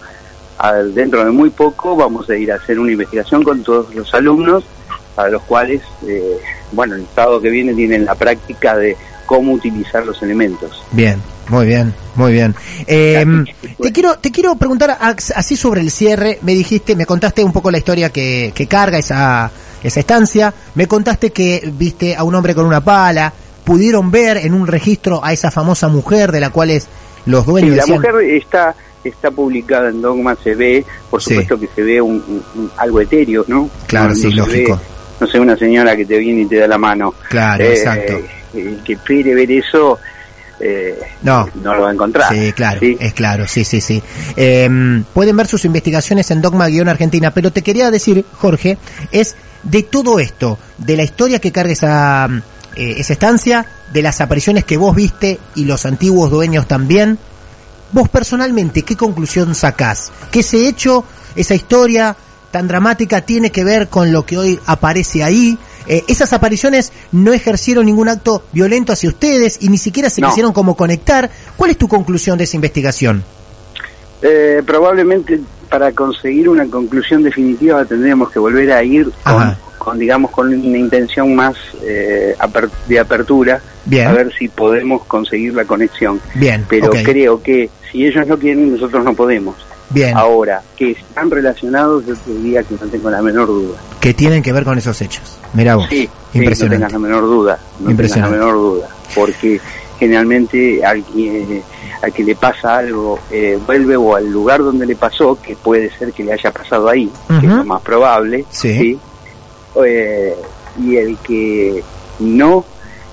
al- 0.58 0.94
dentro 0.94 1.24
de 1.24 1.30
muy 1.30 1.50
poco 1.50 1.96
vamos 1.96 2.28
a 2.30 2.36
ir 2.36 2.52
a 2.52 2.56
hacer 2.56 2.78
una 2.78 2.92
investigación 2.92 3.42
con 3.42 3.62
todos 3.62 3.94
los 3.94 4.12
alumnos, 4.14 4.64
a 5.16 5.28
los 5.28 5.42
cuales, 5.42 5.82
eh, 6.06 6.38
bueno, 6.72 6.94
el 6.96 7.06
sábado 7.14 7.40
que 7.40 7.50
viene 7.50 7.74
tienen 7.74 8.04
la 8.04 8.14
práctica 8.14 8.76
de 8.76 8.96
cómo 9.26 9.52
utilizar 9.52 10.04
los 10.06 10.22
elementos. 10.22 10.82
Bien, 10.92 11.20
muy 11.48 11.66
bien, 11.66 11.92
muy 12.14 12.32
bien. 12.32 12.54
Eh, 12.86 13.24
te 13.80 13.92
quiero 13.92 14.16
te 14.18 14.30
quiero 14.30 14.54
preguntar 14.56 14.96
así 15.00 15.56
sobre 15.56 15.80
el 15.80 15.90
cierre. 15.90 16.38
Me 16.42 16.52
dijiste, 16.54 16.96
me 16.96 17.04
contaste 17.06 17.44
un 17.44 17.52
poco 17.52 17.70
la 17.70 17.78
historia 17.78 18.10
que, 18.10 18.52
que 18.54 18.66
carga 18.66 18.98
esa 18.98 19.50
esa 19.82 20.00
estancia. 20.00 20.52
Me 20.74 20.86
contaste 20.88 21.30
que 21.30 21.70
viste 21.76 22.16
a 22.16 22.24
un 22.24 22.34
hombre 22.34 22.54
con 22.54 22.64
una 22.66 22.82
pala. 22.82 23.32
Pudieron 23.64 24.10
ver 24.10 24.38
en 24.38 24.54
un 24.54 24.66
registro 24.66 25.22
a 25.22 25.32
esa 25.32 25.50
famosa 25.50 25.88
mujer 25.88 26.32
de 26.32 26.40
la 26.40 26.50
cual 26.50 26.70
es 26.70 26.86
los 27.26 27.44
Sí, 27.44 27.50
dueños 27.50 27.76
la 27.76 27.82
decían- 27.82 27.96
mujer 28.00 28.14
está 28.30 28.74
está 29.04 29.30
publicada 29.30 29.88
en 29.90 30.00
Dogma, 30.02 30.36
se 30.42 30.54
ve, 30.54 30.84
por 31.10 31.22
Sí. 31.22 31.30
supuesto 31.30 31.58
que 31.60 31.68
se 31.74 31.82
ve 31.82 32.00
un, 32.00 32.42
algo 32.76 33.00
etéreo, 33.00 33.44
¿no? 33.48 33.70
Claro, 33.86 34.10
No- 34.10 34.14
sí, 34.14 34.28
no 34.30 34.36
lógico. 34.46 34.76
ve, 34.76 34.80
no 35.20 35.26
sé, 35.26 35.40
una 35.40 35.56
señora 35.56 35.96
que 35.96 36.04
te 36.06 36.18
viene 36.18 36.42
y 36.42 36.46
te 36.46 36.56
da 36.56 36.66
la 36.68 36.78
mano. 36.78 37.14
Claro, 37.28 37.64
Eh, 37.64 37.72
exacto. 37.72 38.20
El 38.54 38.82
que 38.84 38.96
quiere 38.96 39.34
ver 39.34 39.50
eso, 39.52 39.98
eh, 40.60 40.98
No. 41.22 41.48
no 41.62 41.74
lo 41.74 41.82
va 41.82 41.90
a 41.90 41.92
encontrar. 41.92 42.32
Sí, 42.32 42.52
claro, 42.52 42.80
¿sí? 42.80 42.96
es 42.98 43.12
claro, 43.14 43.46
sí, 43.46 43.64
sí, 43.64 43.80
sí. 43.80 44.02
Eh, 44.36 44.68
pueden 45.14 45.36
ver 45.36 45.46
sus 45.46 45.64
investigaciones 45.64 46.30
en 46.30 46.40
Dogma-Argentina, 46.42 47.32
pero 47.32 47.52
te 47.52 47.62
quería 47.62 47.90
decir, 47.90 48.24
Jorge, 48.34 48.78
es 49.12 49.36
de 49.62 49.82
todo 49.82 50.18
esto, 50.18 50.58
de 50.78 50.96
la 50.96 51.02
historia 51.02 51.40
que 51.40 51.52
carga 51.52 51.72
esa, 51.72 52.28
eh, 52.76 52.94
esa 52.98 53.12
estancia, 53.12 53.66
de 53.92 54.02
las 54.02 54.20
apariciones 54.20 54.64
que 54.64 54.76
vos 54.76 54.94
viste 54.94 55.38
y 55.54 55.64
los 55.64 55.84
antiguos 55.86 56.30
dueños 56.30 56.66
también, 56.68 57.18
vos 57.92 58.08
personalmente, 58.08 58.82
¿qué 58.82 58.96
conclusión 58.96 59.54
sacás? 59.54 60.10
¿Que 60.30 60.40
ese 60.40 60.68
hecho, 60.68 61.04
esa 61.36 61.54
historia 61.54 62.16
tan 62.50 62.66
dramática 62.68 63.20
tiene 63.20 63.50
que 63.52 63.64
ver 63.64 63.88
con 63.88 64.12
lo 64.12 64.24
que 64.24 64.38
hoy 64.38 64.60
aparece 64.66 65.22
ahí? 65.24 65.58
Eh, 65.86 66.04
esas 66.08 66.32
apariciones 66.34 66.92
no 67.12 67.32
ejercieron 67.32 67.86
ningún 67.86 68.08
acto 68.08 68.44
violento 68.52 68.92
hacia 68.92 69.08
ustedes 69.08 69.56
y 69.60 69.70
ni 69.70 69.78
siquiera 69.78 70.10
se 70.10 70.20
No. 70.20 70.28
quisieron 70.28 70.52
como 70.52 70.76
conectar. 70.76 71.30
¿Cuál 71.56 71.70
es 71.70 71.78
tu 71.78 71.88
conclusión 71.88 72.36
de 72.36 72.44
esa 72.44 72.56
investigación? 72.56 73.24
Eh, 74.20 74.62
probablemente 74.66 75.40
para 75.70 75.92
conseguir 75.92 76.48
una 76.48 76.66
conclusión 76.66 77.22
definitiva 77.22 77.84
tendríamos 77.84 78.30
que 78.30 78.38
volver 78.38 78.72
a 78.72 78.82
ir 78.82 79.04
con, 79.04 79.14
Ajá. 79.24 79.58
con, 79.62 79.67
digamos, 79.96 80.30
con 80.30 80.48
una 80.48 80.78
intención 80.78 81.34
más 81.34 81.54
eh, 81.82 82.34
de 82.86 82.98
apertura, 82.98 83.60
Bien. 83.84 84.06
a 84.08 84.12
ver 84.12 84.32
si 84.38 84.48
podemos 84.48 85.04
conseguir 85.04 85.54
la 85.54 85.64
conexión. 85.64 86.20
Bien, 86.34 86.64
Pero 86.68 86.90
creo 86.90 87.42
que 87.42 87.70
si 87.90 88.06
ellos 88.06 88.26
no 88.26 88.38
quieren, 88.38 88.72
nosotros 88.72 89.04
no 89.04 89.14
podemos. 89.14 89.54
Bien, 89.90 90.14
Ahora, 90.16 90.60
que 90.76 90.90
están 90.90 91.30
relacionados, 91.30 92.04
yo 92.06 92.14
te 92.14 92.30
diría 92.34 92.62
que 92.62 92.74
no 92.78 92.86
tengo 92.90 93.10
la 93.10 93.22
menor 93.22 93.46
duda. 93.46 93.78
que 94.00 94.12
tienen 94.12 94.42
que 94.42 94.52
ver 94.52 94.64
con 94.64 94.76
esos 94.76 95.00
hechos. 95.00 95.38
Mirá 95.54 95.76
vos, 95.76 95.86
Sí, 95.88 96.02
sí, 96.02 96.10
no 96.34 96.40
impresionante. 96.42 96.76
tengas 96.76 96.92
la 96.92 96.98
menor 96.98 97.22
duda, 97.22 97.58
no 97.80 97.90
Impresionante. 97.90 98.36
tengas 98.36 98.46
la 98.48 98.52
menor 98.54 98.74
duda, 98.74 98.88
porque 99.14 99.58
generalmente 99.98 100.84
al 100.84 101.02
que, 101.04 101.62
al 102.02 102.12
que 102.12 102.22
le 102.22 102.36
pasa 102.36 102.78
algo 102.78 103.18
eh, 103.30 103.58
vuelve 103.66 103.96
o 103.96 104.14
al 104.14 104.30
lugar 104.30 104.60
donde 104.62 104.86
le 104.86 104.94
pasó, 104.94 105.38
que 105.42 105.56
puede 105.56 105.90
ser 105.98 106.12
que 106.12 106.22
le 106.22 106.32
haya 106.34 106.50
pasado 106.52 106.88
ahí, 106.88 107.10
que 107.40 107.46
es 107.46 107.52
lo 107.52 107.64
más 107.64 107.82
probable, 107.82 108.44
Sí. 108.50 108.98
Eh, 109.84 110.34
y 110.82 110.96
el 110.96 111.16
que 111.18 111.82
no 112.20 112.64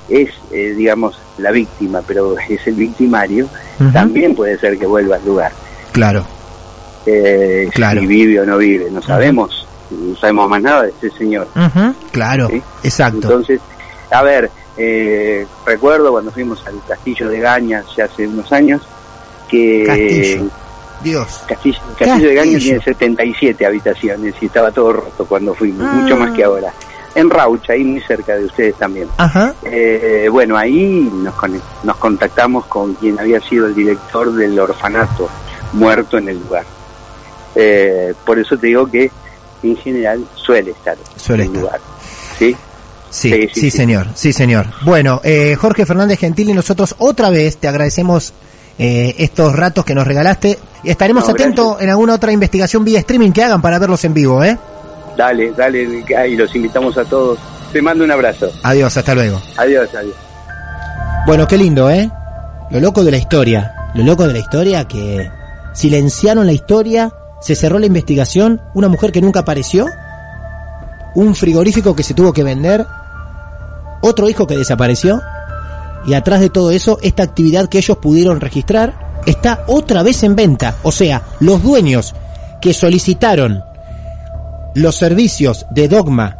es, 0.10 0.30
eh, 0.52 0.74
digamos, 0.76 1.20
la 1.38 1.52
víctima, 1.52 2.02
pero 2.06 2.36
es 2.50 2.66
el 2.68 2.76
victimario, 2.76 3.48
también 3.94 4.36
puede 4.36 4.58
ser 4.60 4.78
que 4.78 4.86
vuelva 4.86 5.16
al 5.18 5.26
lugar. 5.26 5.52
Claro, 5.92 6.26
Eh, 7.06 7.70
Claro. 7.74 8.02
Si 8.02 8.08
vive 8.08 8.40
o 8.40 8.46
no 8.46 8.58
vive, 8.58 8.90
no 8.90 9.02
sabemos, 9.02 9.68
no 9.92 10.16
sabemos 10.16 10.50
más 10.50 10.62
nada 10.62 10.84
de 10.84 10.90
ese 10.98 11.12
señor. 11.18 11.48
Claro, 12.12 12.48
Sí. 12.50 12.62
exacto. 12.84 13.18
Entonces, 13.24 13.60
a 14.12 14.24
ver, 14.24 14.50
eh, 14.78 15.46
recuerdo 15.66 16.12
cuando 16.12 16.32
fuimos 16.32 16.66
al 16.68 16.76
castillo 16.88 17.30
de 17.30 17.40
Gañas 17.40 17.86
ya 17.96 18.06
hace 18.06 18.28
unos 18.28 18.52
años, 18.52 18.82
que 19.50 19.84
Castillo. 19.86 20.50
Dios. 21.06 21.42
Castillo, 21.48 21.80
Castillo 21.98 22.30
de 22.30 22.36
Castillo. 22.36 22.60
tiene 22.60 22.84
77 22.84 23.66
habitaciones 23.66 24.34
y 24.42 24.46
estaba 24.48 24.72
todo 24.72 24.92
roto 24.94 25.26
cuando 25.26 25.54
fuimos, 25.54 25.86
Ah. 25.90 25.94
mucho 26.02 26.18
más 26.18 26.32
que 26.32 26.44
ahora. 26.44 26.74
En 27.16 27.30
Raucha, 27.30 27.72
ahí 27.74 27.84
muy 27.86 28.02
cerca 28.02 28.36
de 28.36 28.44
ustedes 28.44 28.76
también. 28.76 29.08
Ajá, 29.16 29.54
Eh, 29.64 30.28
bueno, 30.30 30.58
ahí 30.58 31.10
nos, 31.14 31.34
nos 31.84 31.96
contactamos 31.98 32.66
con 32.66 32.94
quien 32.96 33.18
había 33.18 33.40
sido 33.40 33.68
el 33.68 33.74
director 33.76 34.34
del 34.34 34.60
orfanato 34.60 35.30
muerto 35.72 36.18
en 36.18 36.28
el 36.28 36.40
lugar. 36.40 36.66
Eh, 37.56 38.14
por 38.26 38.38
eso 38.38 38.58
te 38.58 38.68
digo 38.68 38.86
que 38.88 39.10
en 39.64 39.78
general 39.78 40.26
suele 40.36 40.72
estar 40.72 40.98
Suele 41.16 41.46
en 41.46 41.52
el 41.52 41.56
estar. 41.64 41.80
lugar. 41.80 41.96
¿sí? 42.38 42.56
Sí, 43.10 43.30
Sí, 43.32 43.32
sí, 43.32 43.50
sí, 43.54 43.62
sí. 43.62 43.72
señor, 43.72 44.08
sí, 44.14 44.34
señor. 44.34 44.66
Bueno, 44.84 45.22
eh, 45.24 45.56
Jorge 45.58 45.86
Fernández 45.86 46.20
Gentil 46.20 46.50
y 46.50 46.54
nosotros 46.54 46.96
otra 46.98 47.30
vez 47.30 47.56
te 47.56 47.70
agradecemos 47.70 48.34
eh, 48.78 49.16
estos 49.20 49.56
ratos 49.56 49.86
que 49.86 49.96
nos 49.96 50.06
regalaste. 50.06 50.60
Y 50.84 50.90
estaremos 50.90 51.26
No, 51.26 51.32
atentos 51.32 51.82
en 51.82 51.90
alguna 51.90 52.14
otra 52.14 52.32
investigación 52.32 52.84
vía 52.84 53.00
streaming 53.00 53.32
que 53.32 53.44
hagan 53.44 53.62
para 53.62 53.80
verlos 53.80 54.04
en 54.06 54.14
vivo, 54.14 54.44
¿eh? 54.44 54.58
Dale, 55.18 55.52
dale, 55.52 56.04
y 56.28 56.36
los 56.36 56.54
invitamos 56.56 56.98
a 56.98 57.06
todos. 57.06 57.40
Te 57.72 57.82
mando 57.82 58.04
un 58.04 58.12
abrazo. 58.12 58.52
Adiós, 58.64 58.96
hasta 58.96 59.16
luego. 59.16 59.42
Adiós, 59.58 59.90
adiós. 59.98 60.16
Bueno, 61.26 61.48
qué 61.48 61.58
lindo, 61.58 61.90
¿eh? 61.90 62.10
Lo 62.70 62.80
loco 62.80 63.04
de 63.04 63.12
la 63.12 63.18
historia. 63.18 63.74
Lo 63.96 64.04
loco 64.04 64.28
de 64.28 64.34
la 64.34 64.40
historia 64.40 64.88
que 64.88 65.32
silenciaron 65.74 66.46
la 66.46 66.52
historia, 66.52 67.12
se 67.42 67.56
cerró 67.56 67.80
la 67.80 67.86
investigación, 67.86 68.62
una 68.74 68.90
mujer 68.90 69.12
que 69.12 69.22
nunca 69.22 69.42
apareció, 69.42 69.88
un 71.16 71.34
frigorífico 71.36 71.96
que 71.96 72.04
se 72.04 72.14
tuvo 72.14 72.34
que 72.34 72.44
vender, 72.44 72.86
otro 74.02 74.30
hijo 74.30 74.48
que 74.48 74.58
desapareció, 74.58 75.22
y 76.08 76.14
atrás 76.14 76.40
de 76.40 76.50
todo 76.50 76.72
eso, 76.72 77.00
esta 77.02 77.24
actividad 77.24 77.68
que 77.68 77.80
ellos 77.80 77.98
pudieron 77.98 78.40
registrar 78.40 79.22
está 79.26 79.64
otra 79.68 80.04
vez 80.04 80.24
en 80.24 80.36
venta. 80.36 80.76
O 80.84 80.92
sea, 80.92 81.24
los 81.40 81.64
dueños 81.64 82.14
que 82.62 82.74
solicitaron 82.74 83.64
los 84.76 84.96
servicios 84.96 85.66
de 85.72 85.88
Dogma 85.88 86.38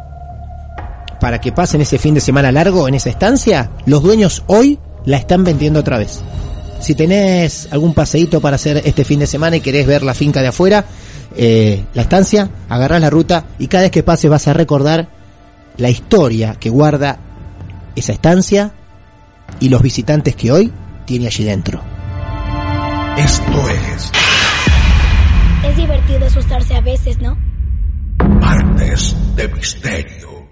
para 1.20 1.40
que 1.40 1.52
pasen 1.52 1.80
ese 1.80 1.98
fin 1.98 2.14
de 2.14 2.20
semana 2.20 2.52
largo 2.52 2.86
en 2.86 2.94
esa 2.94 3.10
estancia, 3.10 3.70
los 3.86 4.02
dueños 4.02 4.44
hoy 4.46 4.78
la 5.04 5.16
están 5.16 5.44
vendiendo 5.44 5.80
otra 5.80 5.98
vez. 5.98 6.20
Si 6.78 6.94
tenés 6.94 7.68
algún 7.70 7.94
paseíto 7.94 8.40
para 8.40 8.56
hacer 8.56 8.82
este 8.84 9.04
fin 9.04 9.18
de 9.18 9.26
semana 9.26 9.56
y 9.56 9.60
querés 9.60 9.86
ver 9.86 10.02
la 10.02 10.14
finca 10.14 10.42
de 10.42 10.48
afuera, 10.48 10.84
eh, 11.36 11.84
la 11.94 12.02
estancia, 12.02 12.50
agarrás 12.68 13.00
la 13.00 13.10
ruta 13.10 13.44
y 13.58 13.66
cada 13.66 13.84
vez 13.84 13.90
que 13.90 14.02
pases 14.02 14.30
vas 14.30 14.46
a 14.46 14.52
recordar 14.52 15.08
la 15.78 15.90
historia 15.90 16.56
que 16.60 16.70
guarda 16.70 17.18
esa 17.96 18.12
estancia 18.12 18.72
y 19.60 19.68
los 19.68 19.82
visitantes 19.82 20.36
que 20.36 20.52
hoy 20.52 20.72
tiene 21.04 21.26
allí 21.26 21.44
dentro. 21.44 21.82
Esto 23.16 23.70
es 23.70 24.12
Es 25.64 25.76
divertido 25.76 26.26
asustarse 26.26 26.74
a 26.74 26.80
veces, 26.80 27.18
¿no? 27.20 27.38
Martes 28.40 29.16
de 29.36 29.48
Misterio. 29.48 30.48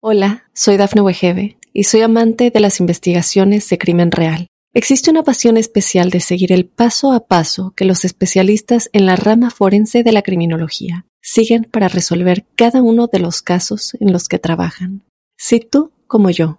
Hola, 0.00 0.44
soy 0.52 0.76
Dafne 0.76 1.00
Wegebe 1.00 1.58
y 1.72 1.84
soy 1.84 2.02
amante 2.02 2.50
de 2.50 2.60
las 2.60 2.80
investigaciones 2.80 3.68
de 3.68 3.78
crimen 3.78 4.10
real. 4.10 4.46
Existe 4.76 5.10
una 5.10 5.22
pasión 5.22 5.56
especial 5.56 6.10
de 6.10 6.20
seguir 6.20 6.52
el 6.52 6.66
paso 6.66 7.12
a 7.12 7.26
paso 7.26 7.72
que 7.76 7.84
los 7.84 8.04
especialistas 8.04 8.90
en 8.92 9.06
la 9.06 9.16
rama 9.16 9.50
forense 9.50 10.02
de 10.02 10.12
la 10.12 10.22
criminología 10.22 11.06
siguen 11.22 11.64
para 11.64 11.88
resolver 11.88 12.44
cada 12.56 12.82
uno 12.82 13.06
de 13.06 13.20
los 13.20 13.40
casos 13.40 13.96
en 14.00 14.12
los 14.12 14.28
que 14.28 14.38
trabajan. 14.38 15.02
Si 15.36 15.60
tú, 15.60 15.92
como 16.06 16.30
yo, 16.30 16.58